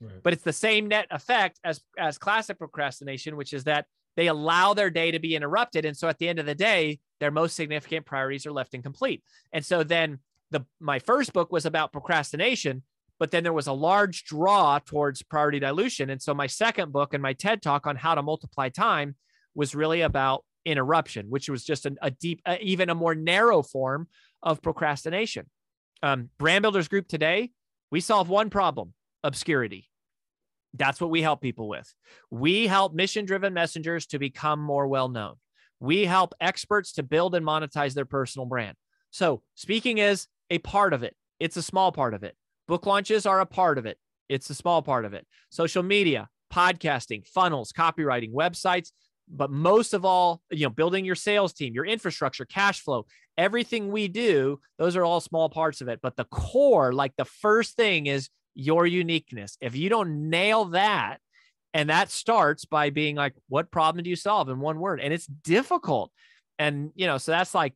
[0.00, 0.22] Right.
[0.22, 4.74] But it's the same net effect as, as classic procrastination, which is that they allow
[4.74, 5.85] their day to be interrupted.
[5.85, 9.22] And so at the end of the day, their most significant priorities are left incomplete.
[9.52, 10.18] And so then
[10.50, 12.83] the my first book was about procrastination
[13.18, 16.11] but then there was a large draw towards priority dilution.
[16.11, 19.16] And so my second book and my TED talk on how to multiply time
[19.55, 23.62] was really about interruption, which was just an, a deep, uh, even a more narrow
[23.62, 24.09] form
[24.42, 25.46] of procrastination.
[26.02, 27.52] Um, Brand Builders Group today,
[27.90, 29.88] we solve one problem obscurity.
[30.74, 31.92] That's what we help people with.
[32.31, 35.37] We help mission driven messengers to become more well known.
[35.81, 38.76] We help experts to build and monetize their personal brand.
[39.11, 42.37] So, speaking is a part of it, it's a small part of it.
[42.68, 43.98] Book launches are a part of it.
[44.29, 45.26] It's a small part of it.
[45.50, 48.90] Social media, podcasting, funnels, copywriting, websites,
[49.29, 53.90] but most of all, you know, building your sales team, your infrastructure, cash flow, everything
[53.90, 56.00] we do, those are all small parts of it.
[56.02, 59.59] But the core, like the first thing is your uniqueness.
[59.61, 61.18] If you don't nail that,
[61.74, 64.98] and that starts by being like, what problem do you solve in one word?
[64.98, 66.11] And it's difficult.
[66.59, 67.74] And, you know, so that's like,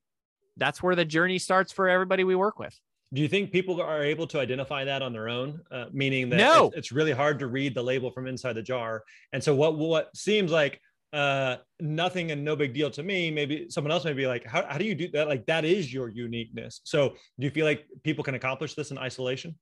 [0.57, 2.75] that's where the journey starts for everybody we work with.
[3.13, 5.61] Do you think people are able to identify that on their own?
[5.71, 6.67] Uh, meaning that no.
[6.67, 9.03] it's, it's, really hard to read the label from inside the jar.
[9.33, 10.81] And so what what seems like
[11.13, 14.65] uh, nothing and no big deal to me, maybe someone else may be like, how,
[14.69, 15.29] how do you do that?
[15.29, 16.81] Like that is your uniqueness.
[16.85, 19.57] So do you feel like people can accomplish this in isolation?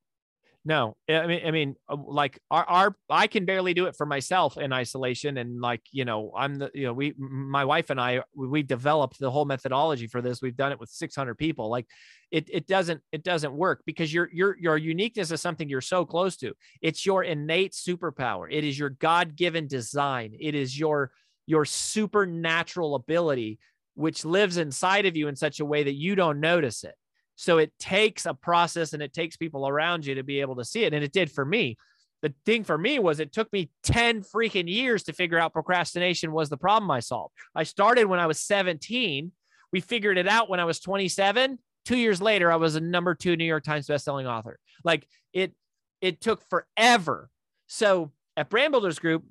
[0.64, 4.04] No, I mean, I mean, uh, like our, our, I can barely do it for
[4.04, 5.38] myself in isolation.
[5.38, 8.62] And like, you know, I'm the, you know, we, my wife and I, we, we
[8.62, 10.42] developed the whole methodology for this.
[10.42, 11.70] We've done it with 600 people.
[11.70, 11.86] Like
[12.30, 16.04] it, it doesn't, it doesn't work because your, your, your uniqueness is something you're so
[16.04, 16.52] close to.
[16.82, 18.46] It's your innate superpower.
[18.50, 20.36] It is your God-given design.
[20.38, 21.12] It is your,
[21.46, 23.58] your supernatural ability,
[23.94, 26.94] which lives inside of you in such a way that you don't notice it.
[27.38, 30.64] So it takes a process and it takes people around you to be able to
[30.64, 30.92] see it.
[30.92, 31.76] And it did for me.
[32.20, 36.32] The thing for me was it took me 10 freaking years to figure out procrastination
[36.32, 37.32] was the problem I solved.
[37.54, 39.30] I started when I was 17.
[39.72, 41.60] We figured it out when I was 27.
[41.84, 44.58] Two years later, I was a number two New York Times bestselling author.
[44.82, 45.54] Like it,
[46.00, 47.30] it took forever.
[47.68, 49.22] So at Brand Builders Group,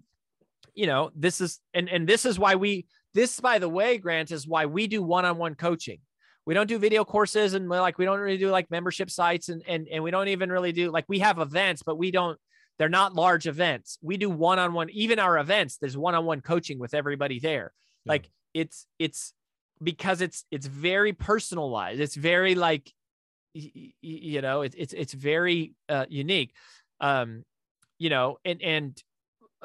[0.73, 4.31] you know, this is and and this is why we this, by the way, Grant,
[4.31, 5.99] is why we do one-on-one coaching
[6.47, 9.61] we don't do video courses and like we don't really do like membership sites and
[9.67, 12.39] and and we don't even really do like we have events but we don't
[12.79, 13.97] they're not large events.
[14.01, 17.73] We do one-on-one even our events there's one-on-one coaching with everybody there.
[18.05, 18.13] Yeah.
[18.13, 19.33] like it's it's
[19.83, 21.99] because it's it's very personalized.
[21.99, 22.93] It's very like
[23.53, 26.53] you know it's it's it's very uh, unique.
[27.01, 27.43] Um
[27.99, 29.03] you know and and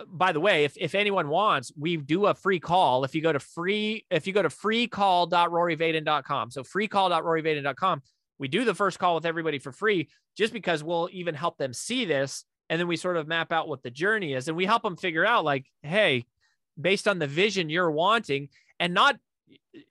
[0.08, 3.04] by the way, if, if anyone wants, we do a free call.
[3.04, 8.02] If you go to free, if you go to freecall.roryvaden.com, so freecall.roryvaden.com,
[8.38, 11.72] we do the first call with everybody for free just because we'll even help them
[11.72, 12.44] see this.
[12.70, 14.96] And then we sort of map out what the journey is and we help them
[14.96, 16.24] figure out like, hey,
[16.80, 18.48] based on the vision you're wanting
[18.80, 19.16] and not,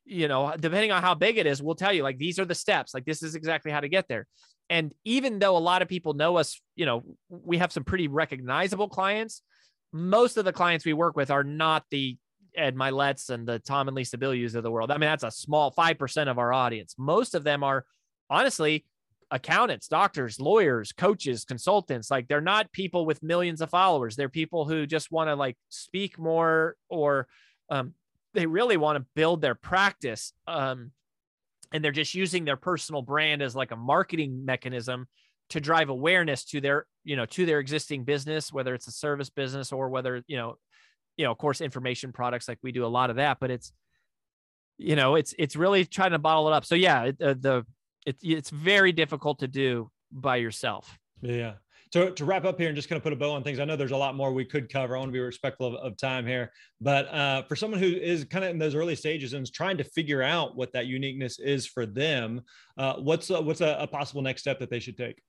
[0.04, 2.56] you know, depending on how big it is, we'll tell you like, these are the
[2.56, 4.28] steps, like this is exactly how to get there.
[4.70, 8.08] And even though a lot of people know us, you know, we have some pretty
[8.08, 9.42] recognizable clients
[9.94, 12.18] most of the clients we work with are not the
[12.56, 14.92] Ed Mylett's and the Tom and Lisa Bilyeu's of the world.
[14.92, 16.96] I mean, that's a small 5% of our audience.
[16.98, 17.86] Most of them are
[18.30, 18.86] honestly
[19.32, 22.12] accountants, doctors, lawyers, coaches, consultants.
[22.12, 24.16] Like they're not people with millions of followers.
[24.16, 27.28] They're people who just want to like speak more or
[27.70, 27.94] um,
[28.34, 30.92] they really want to build their practice um,
[31.74, 35.08] and they're just using their personal brand as like a marketing mechanism
[35.52, 39.30] to drive awareness to their you know to their existing business whether it's a service
[39.30, 40.56] business or whether you know
[41.18, 43.72] you know of course information products like we do a lot of that but it's
[44.78, 47.66] you know it's it's really trying to bottle it up so yeah it, uh, the
[48.06, 51.54] it, it's very difficult to do by yourself yeah
[51.92, 53.66] to, to wrap up here and just kind of put a bow on things, I
[53.66, 54.96] know there's a lot more we could cover.
[54.96, 58.24] I want to be respectful of, of time here, but uh, for someone who is
[58.24, 61.40] kind of in those early stages and is trying to figure out what that uniqueness
[61.40, 62.42] is for them,
[62.78, 65.22] uh, what's a, what's a, a, possible next step that they should take?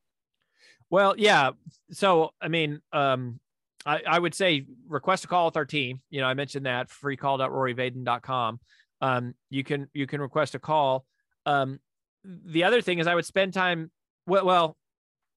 [0.92, 1.52] Well, yeah.
[1.90, 3.40] So, I mean, um,
[3.86, 6.02] I, I would say request a call with our team.
[6.10, 8.60] You know, I mentioned that freecall.roryvaden.com.
[9.00, 11.06] Um, you can you can request a call.
[11.46, 11.80] Um,
[12.24, 13.90] the other thing is I would spend time.
[14.26, 14.76] Well, well,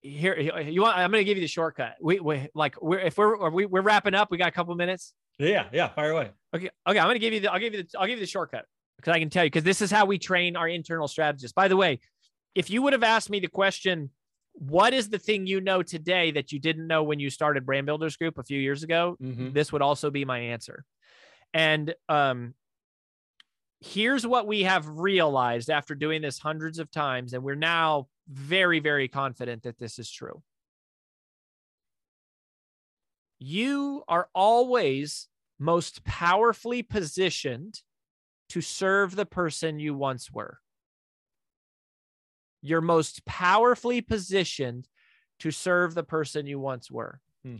[0.02, 3.18] here you want i'm going to give you the shortcut we, we like we're if
[3.18, 6.70] we're we, we're wrapping up we got a couple minutes yeah yeah fire away okay
[6.86, 8.30] okay i'm going to give you the i'll give you the i'll give you the
[8.30, 8.66] shortcut
[8.98, 11.66] because i can tell you because this is how we train our internal strategists by
[11.66, 11.98] the way
[12.54, 14.10] if you would have asked me the question
[14.58, 17.86] what is the thing you know today that you didn't know when you started brand
[17.86, 19.52] builders group a few years ago mm-hmm.
[19.52, 20.84] this would also be my answer
[21.54, 22.54] and um
[23.80, 28.80] here's what we have realized after doing this hundreds of times and we're now very,
[28.80, 30.42] very confident that this is true.
[33.38, 35.28] You are always
[35.58, 37.82] most powerfully positioned
[38.48, 40.58] to serve the person you once were.
[42.66, 44.88] You're most powerfully positioned
[45.40, 47.20] to serve the person you once were.
[47.44, 47.56] Hmm.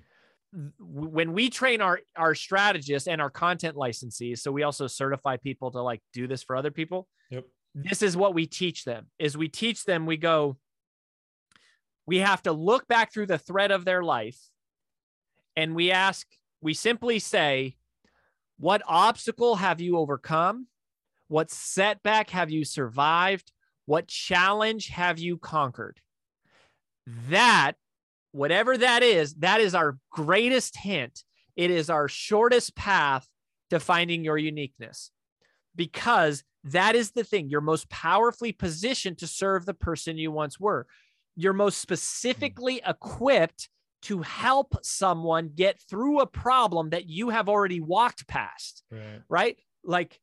[0.79, 5.71] When we train our our strategists and our content licensees, so we also certify people
[5.73, 7.09] to like do this for other people.
[7.31, 7.45] Yep
[7.77, 10.57] this is what we teach them is we teach them we go
[12.07, 14.39] we have to look back through the thread of their life
[15.57, 16.27] and we ask
[16.63, 17.77] we simply say
[18.59, 20.67] what obstacle have you overcome
[21.29, 23.53] what setback have you survived
[23.87, 26.01] what challenge have you conquered
[27.29, 27.73] that
[28.33, 31.25] whatever that is that is our greatest hint
[31.57, 33.27] it is our shortest path
[33.71, 35.11] to finding your uniqueness
[35.75, 37.49] because that is the thing.
[37.49, 40.87] You're most powerfully positioned to serve the person you once were.
[41.37, 43.69] You're most specifically equipped
[44.03, 48.83] to help someone get through a problem that you have already walked past.
[48.91, 49.21] Right.
[49.29, 49.57] right?
[49.85, 50.19] Like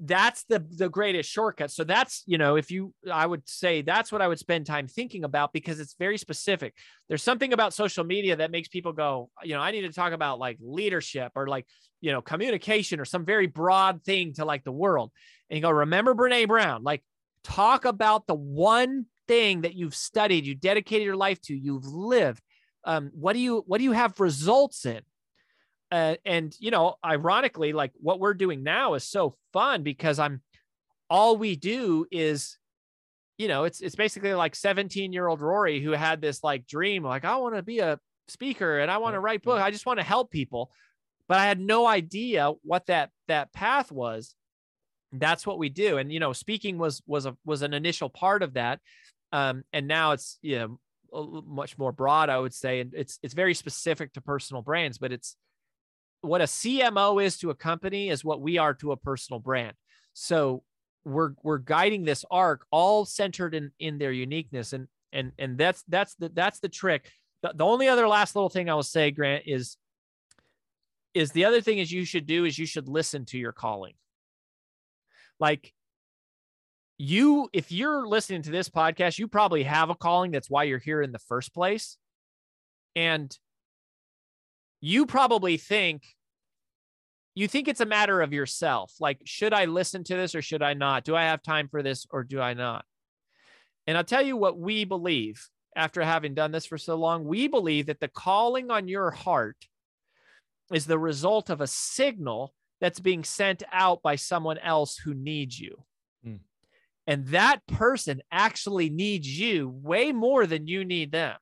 [0.00, 1.70] that's the the greatest shortcut.
[1.70, 4.86] So that's you know if you i would say that's what i would spend time
[4.86, 6.74] thinking about because it's very specific.
[7.08, 10.12] There's something about social media that makes people go you know i need to talk
[10.12, 11.66] about like leadership or like
[12.00, 15.10] you know communication or some very broad thing to like the world.
[15.50, 16.84] And you go remember brene brown?
[16.84, 17.02] Like
[17.42, 22.42] talk about the one thing that you've studied you dedicated your life to you've lived.
[22.84, 25.00] Um, what do you what do you have results in
[25.90, 30.42] uh, and you know ironically like what we're doing now is so fun because i'm
[31.08, 32.58] all we do is
[33.38, 37.02] you know it's it's basically like 17 year old rory who had this like dream
[37.02, 39.86] like i want to be a speaker and i want to write books i just
[39.86, 40.70] want to help people.
[41.28, 44.34] But i had no idea what that that path was.
[45.12, 45.98] That's what we do.
[45.98, 48.80] And you know speaking was was a was an initial part of that.
[49.32, 50.78] Um and now it's you know
[51.46, 52.80] much more broad i would say.
[52.80, 55.36] And it's it's very specific to personal brands but it's
[56.20, 59.74] what a CMO is to a company is what we are to a personal brand.
[60.14, 60.62] So
[61.04, 65.84] we're we're guiding this arc all centered in in their uniqueness and and and that's
[65.88, 67.10] that's the that's the trick.
[67.42, 69.76] The, the only other last little thing I will say, Grant, is
[71.14, 73.94] is the other thing is you should do is you should listen to your calling.
[75.40, 75.72] Like
[76.98, 80.32] you if you're listening to this podcast, you probably have a calling.
[80.32, 81.96] That's why you're here in the first place.
[82.96, 83.36] And
[84.80, 86.04] you probably think
[87.34, 88.94] you think it's a matter of yourself.
[89.00, 91.04] Like should i listen to this or should i not?
[91.04, 92.84] Do i have time for this or do i not?
[93.86, 97.24] And i'll tell you what we believe after having done this for so long.
[97.24, 99.56] We believe that the calling on your heart
[100.72, 105.58] is the result of a signal that's being sent out by someone else who needs
[105.58, 105.84] you.
[106.26, 106.40] Mm.
[107.06, 111.36] and that person actually needs you way more than you need them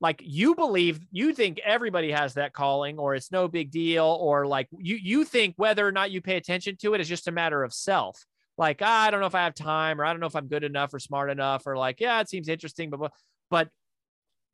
[0.00, 4.46] like you believe you think everybody has that calling or it's no big deal or
[4.46, 7.32] like you you think whether or not you pay attention to it is just a
[7.32, 8.24] matter of self.
[8.56, 10.48] Like ah, i don't know if i have time or i don't know if i'm
[10.48, 13.12] good enough or smart enough or like yeah it seems interesting but
[13.50, 13.68] but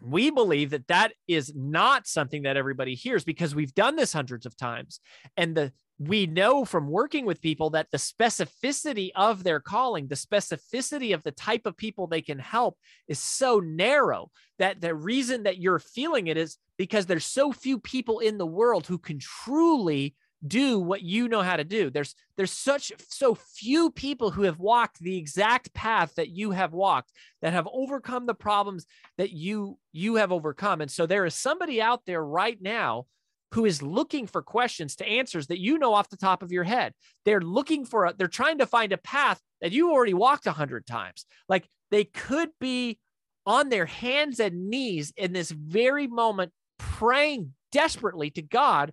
[0.00, 4.44] we believe that that is not something that everybody hears because we've done this hundreds
[4.44, 5.00] of times.
[5.36, 10.16] And the we know from working with people that the specificity of their calling, the
[10.16, 12.76] specificity of the type of people they can help
[13.06, 17.78] is so narrow that the reason that you're feeling it is because there's so few
[17.78, 20.14] people in the world who can truly
[20.46, 21.90] do what you know how to do.
[21.90, 26.72] There's there's such so few people who have walked the exact path that you have
[26.72, 28.84] walked that have overcome the problems
[29.16, 30.80] that you you have overcome.
[30.80, 33.06] And so there is somebody out there right now
[33.54, 36.64] who is looking for questions to answers that you know off the top of your
[36.64, 36.92] head.
[37.24, 40.52] They're looking for a, they're trying to find a path that you already walked a
[40.52, 41.24] hundred times.
[41.48, 42.98] Like they could be
[43.46, 46.50] on their hands and knees in this very moment,
[46.80, 48.92] praying desperately to God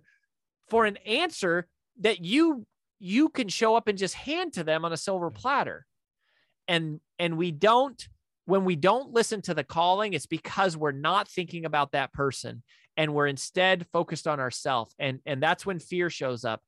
[0.68, 1.66] for an answer
[2.00, 2.64] that you
[3.00, 5.86] you can show up and just hand to them on a silver platter
[6.68, 8.06] and and we don't
[8.44, 12.62] when we don't listen to the calling it's because we're not thinking about that person
[12.96, 16.62] and we're instead focused on ourselves and and that's when fear shows up.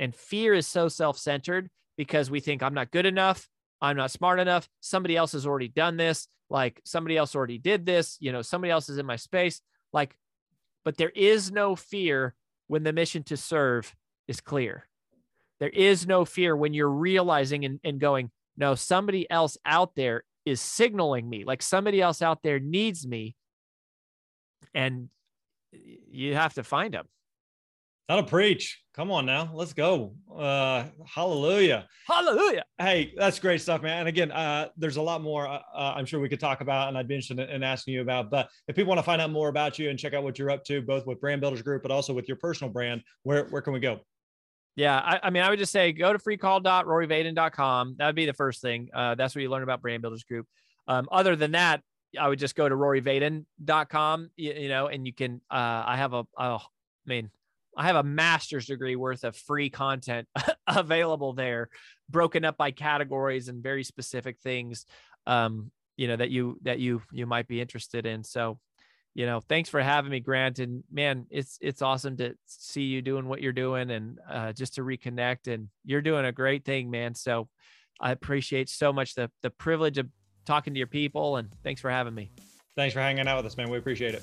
[0.00, 3.48] And fear is so self-centered because we think i'm not good enough.
[3.80, 4.68] I'm not smart enough.
[4.80, 6.28] Somebody else has already done this.
[6.50, 8.16] Like somebody else already did this.
[8.20, 9.60] You know somebody else is in my space.
[9.92, 10.16] Like
[10.84, 12.34] but there is no fear
[12.66, 13.94] when the mission to serve
[14.26, 14.86] is clear.
[15.60, 20.24] There is no fear when you're realizing and, and going, no, somebody else out there
[20.44, 23.34] is signaling me, like somebody else out there needs me.
[24.74, 25.08] And
[25.72, 27.06] you have to find them.
[28.08, 28.82] That'll preach.
[28.94, 29.50] Come on now.
[29.52, 30.14] Let's go.
[30.34, 31.86] Uh, hallelujah.
[32.06, 32.64] Hallelujah.
[32.78, 34.00] Hey, that's great stuff, man.
[34.00, 36.88] And again, uh, there's a lot more uh, uh I'm sure we could talk about
[36.88, 38.30] and I'd be interested in, in, asking you about.
[38.30, 40.50] But if people want to find out more about you and check out what you're
[40.50, 43.60] up to, both with Brand Builders Group, but also with your personal brand, where, where
[43.60, 44.00] can we go?
[44.74, 47.96] Yeah, I, I mean, I would just say go to freecall.roryvaden.com.
[47.98, 48.88] That would be the first thing.
[48.94, 50.46] Uh, that's where you learn about Brand Builders Group.
[50.86, 51.82] Um, other than that,
[52.18, 56.14] I would just go to roryvaden.com, you, you know, and you can, uh, I have
[56.14, 56.60] a, a I
[57.06, 57.30] mean,
[57.76, 60.26] I have a master's degree worth of free content
[60.66, 61.68] available there,
[62.08, 64.84] broken up by categories and very specific things,
[65.26, 68.24] um, you know, that you that you you might be interested in.
[68.24, 68.58] So,
[69.14, 70.58] you know, thanks for having me, Grant.
[70.58, 74.74] And man, it's it's awesome to see you doing what you're doing and uh, just
[74.74, 75.52] to reconnect.
[75.52, 77.14] And you're doing a great thing, man.
[77.14, 77.48] So,
[78.00, 80.08] I appreciate so much the the privilege of
[80.48, 81.36] talking to your people.
[81.36, 82.32] And thanks for having me.
[82.74, 83.70] Thanks for hanging out with us, man.
[83.70, 84.22] We appreciate it.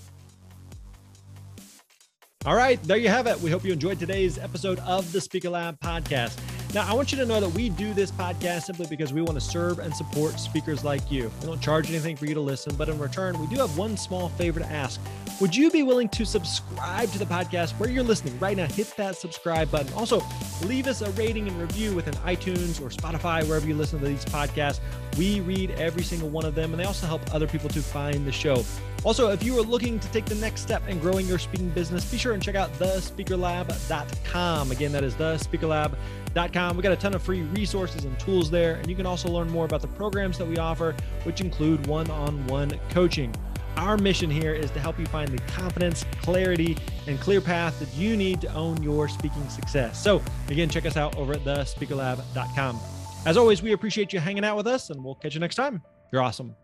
[2.46, 3.40] All right, there you have it.
[3.40, 6.38] We hope you enjoyed today's episode of the Speaker Lab podcast.
[6.76, 9.36] Now, I want you to know that we do this podcast simply because we want
[9.36, 11.32] to serve and support speakers like you.
[11.40, 13.96] We don't charge anything for you to listen, but in return, we do have one
[13.96, 15.00] small favor to ask.
[15.40, 18.66] Would you be willing to subscribe to the podcast where you're listening right now?
[18.66, 19.94] Hit that subscribe button.
[19.94, 20.22] Also,
[20.66, 24.26] leave us a rating and review within iTunes or Spotify, wherever you listen to these
[24.26, 24.82] podcasts.
[25.18, 28.28] We read every single one of them, and they also help other people to find
[28.28, 28.66] the show.
[29.06, 32.04] Also, if you are looking to take the next step in growing your speaking business,
[32.12, 34.72] be sure and check out thespeakerlab.com.
[34.72, 36.25] Again, that is thespeakerlab.com.
[36.36, 39.50] We got a ton of free resources and tools there, and you can also learn
[39.50, 43.34] more about the programs that we offer, which include one on one coaching.
[43.78, 46.78] Our mission here is to help you find the confidence, clarity,
[47.08, 50.02] and clear path that you need to own your speaking success.
[50.02, 52.80] So, again, check us out over at thespeakerlab.com.
[53.26, 55.82] As always, we appreciate you hanging out with us, and we'll catch you next time.
[56.12, 56.56] You're awesome.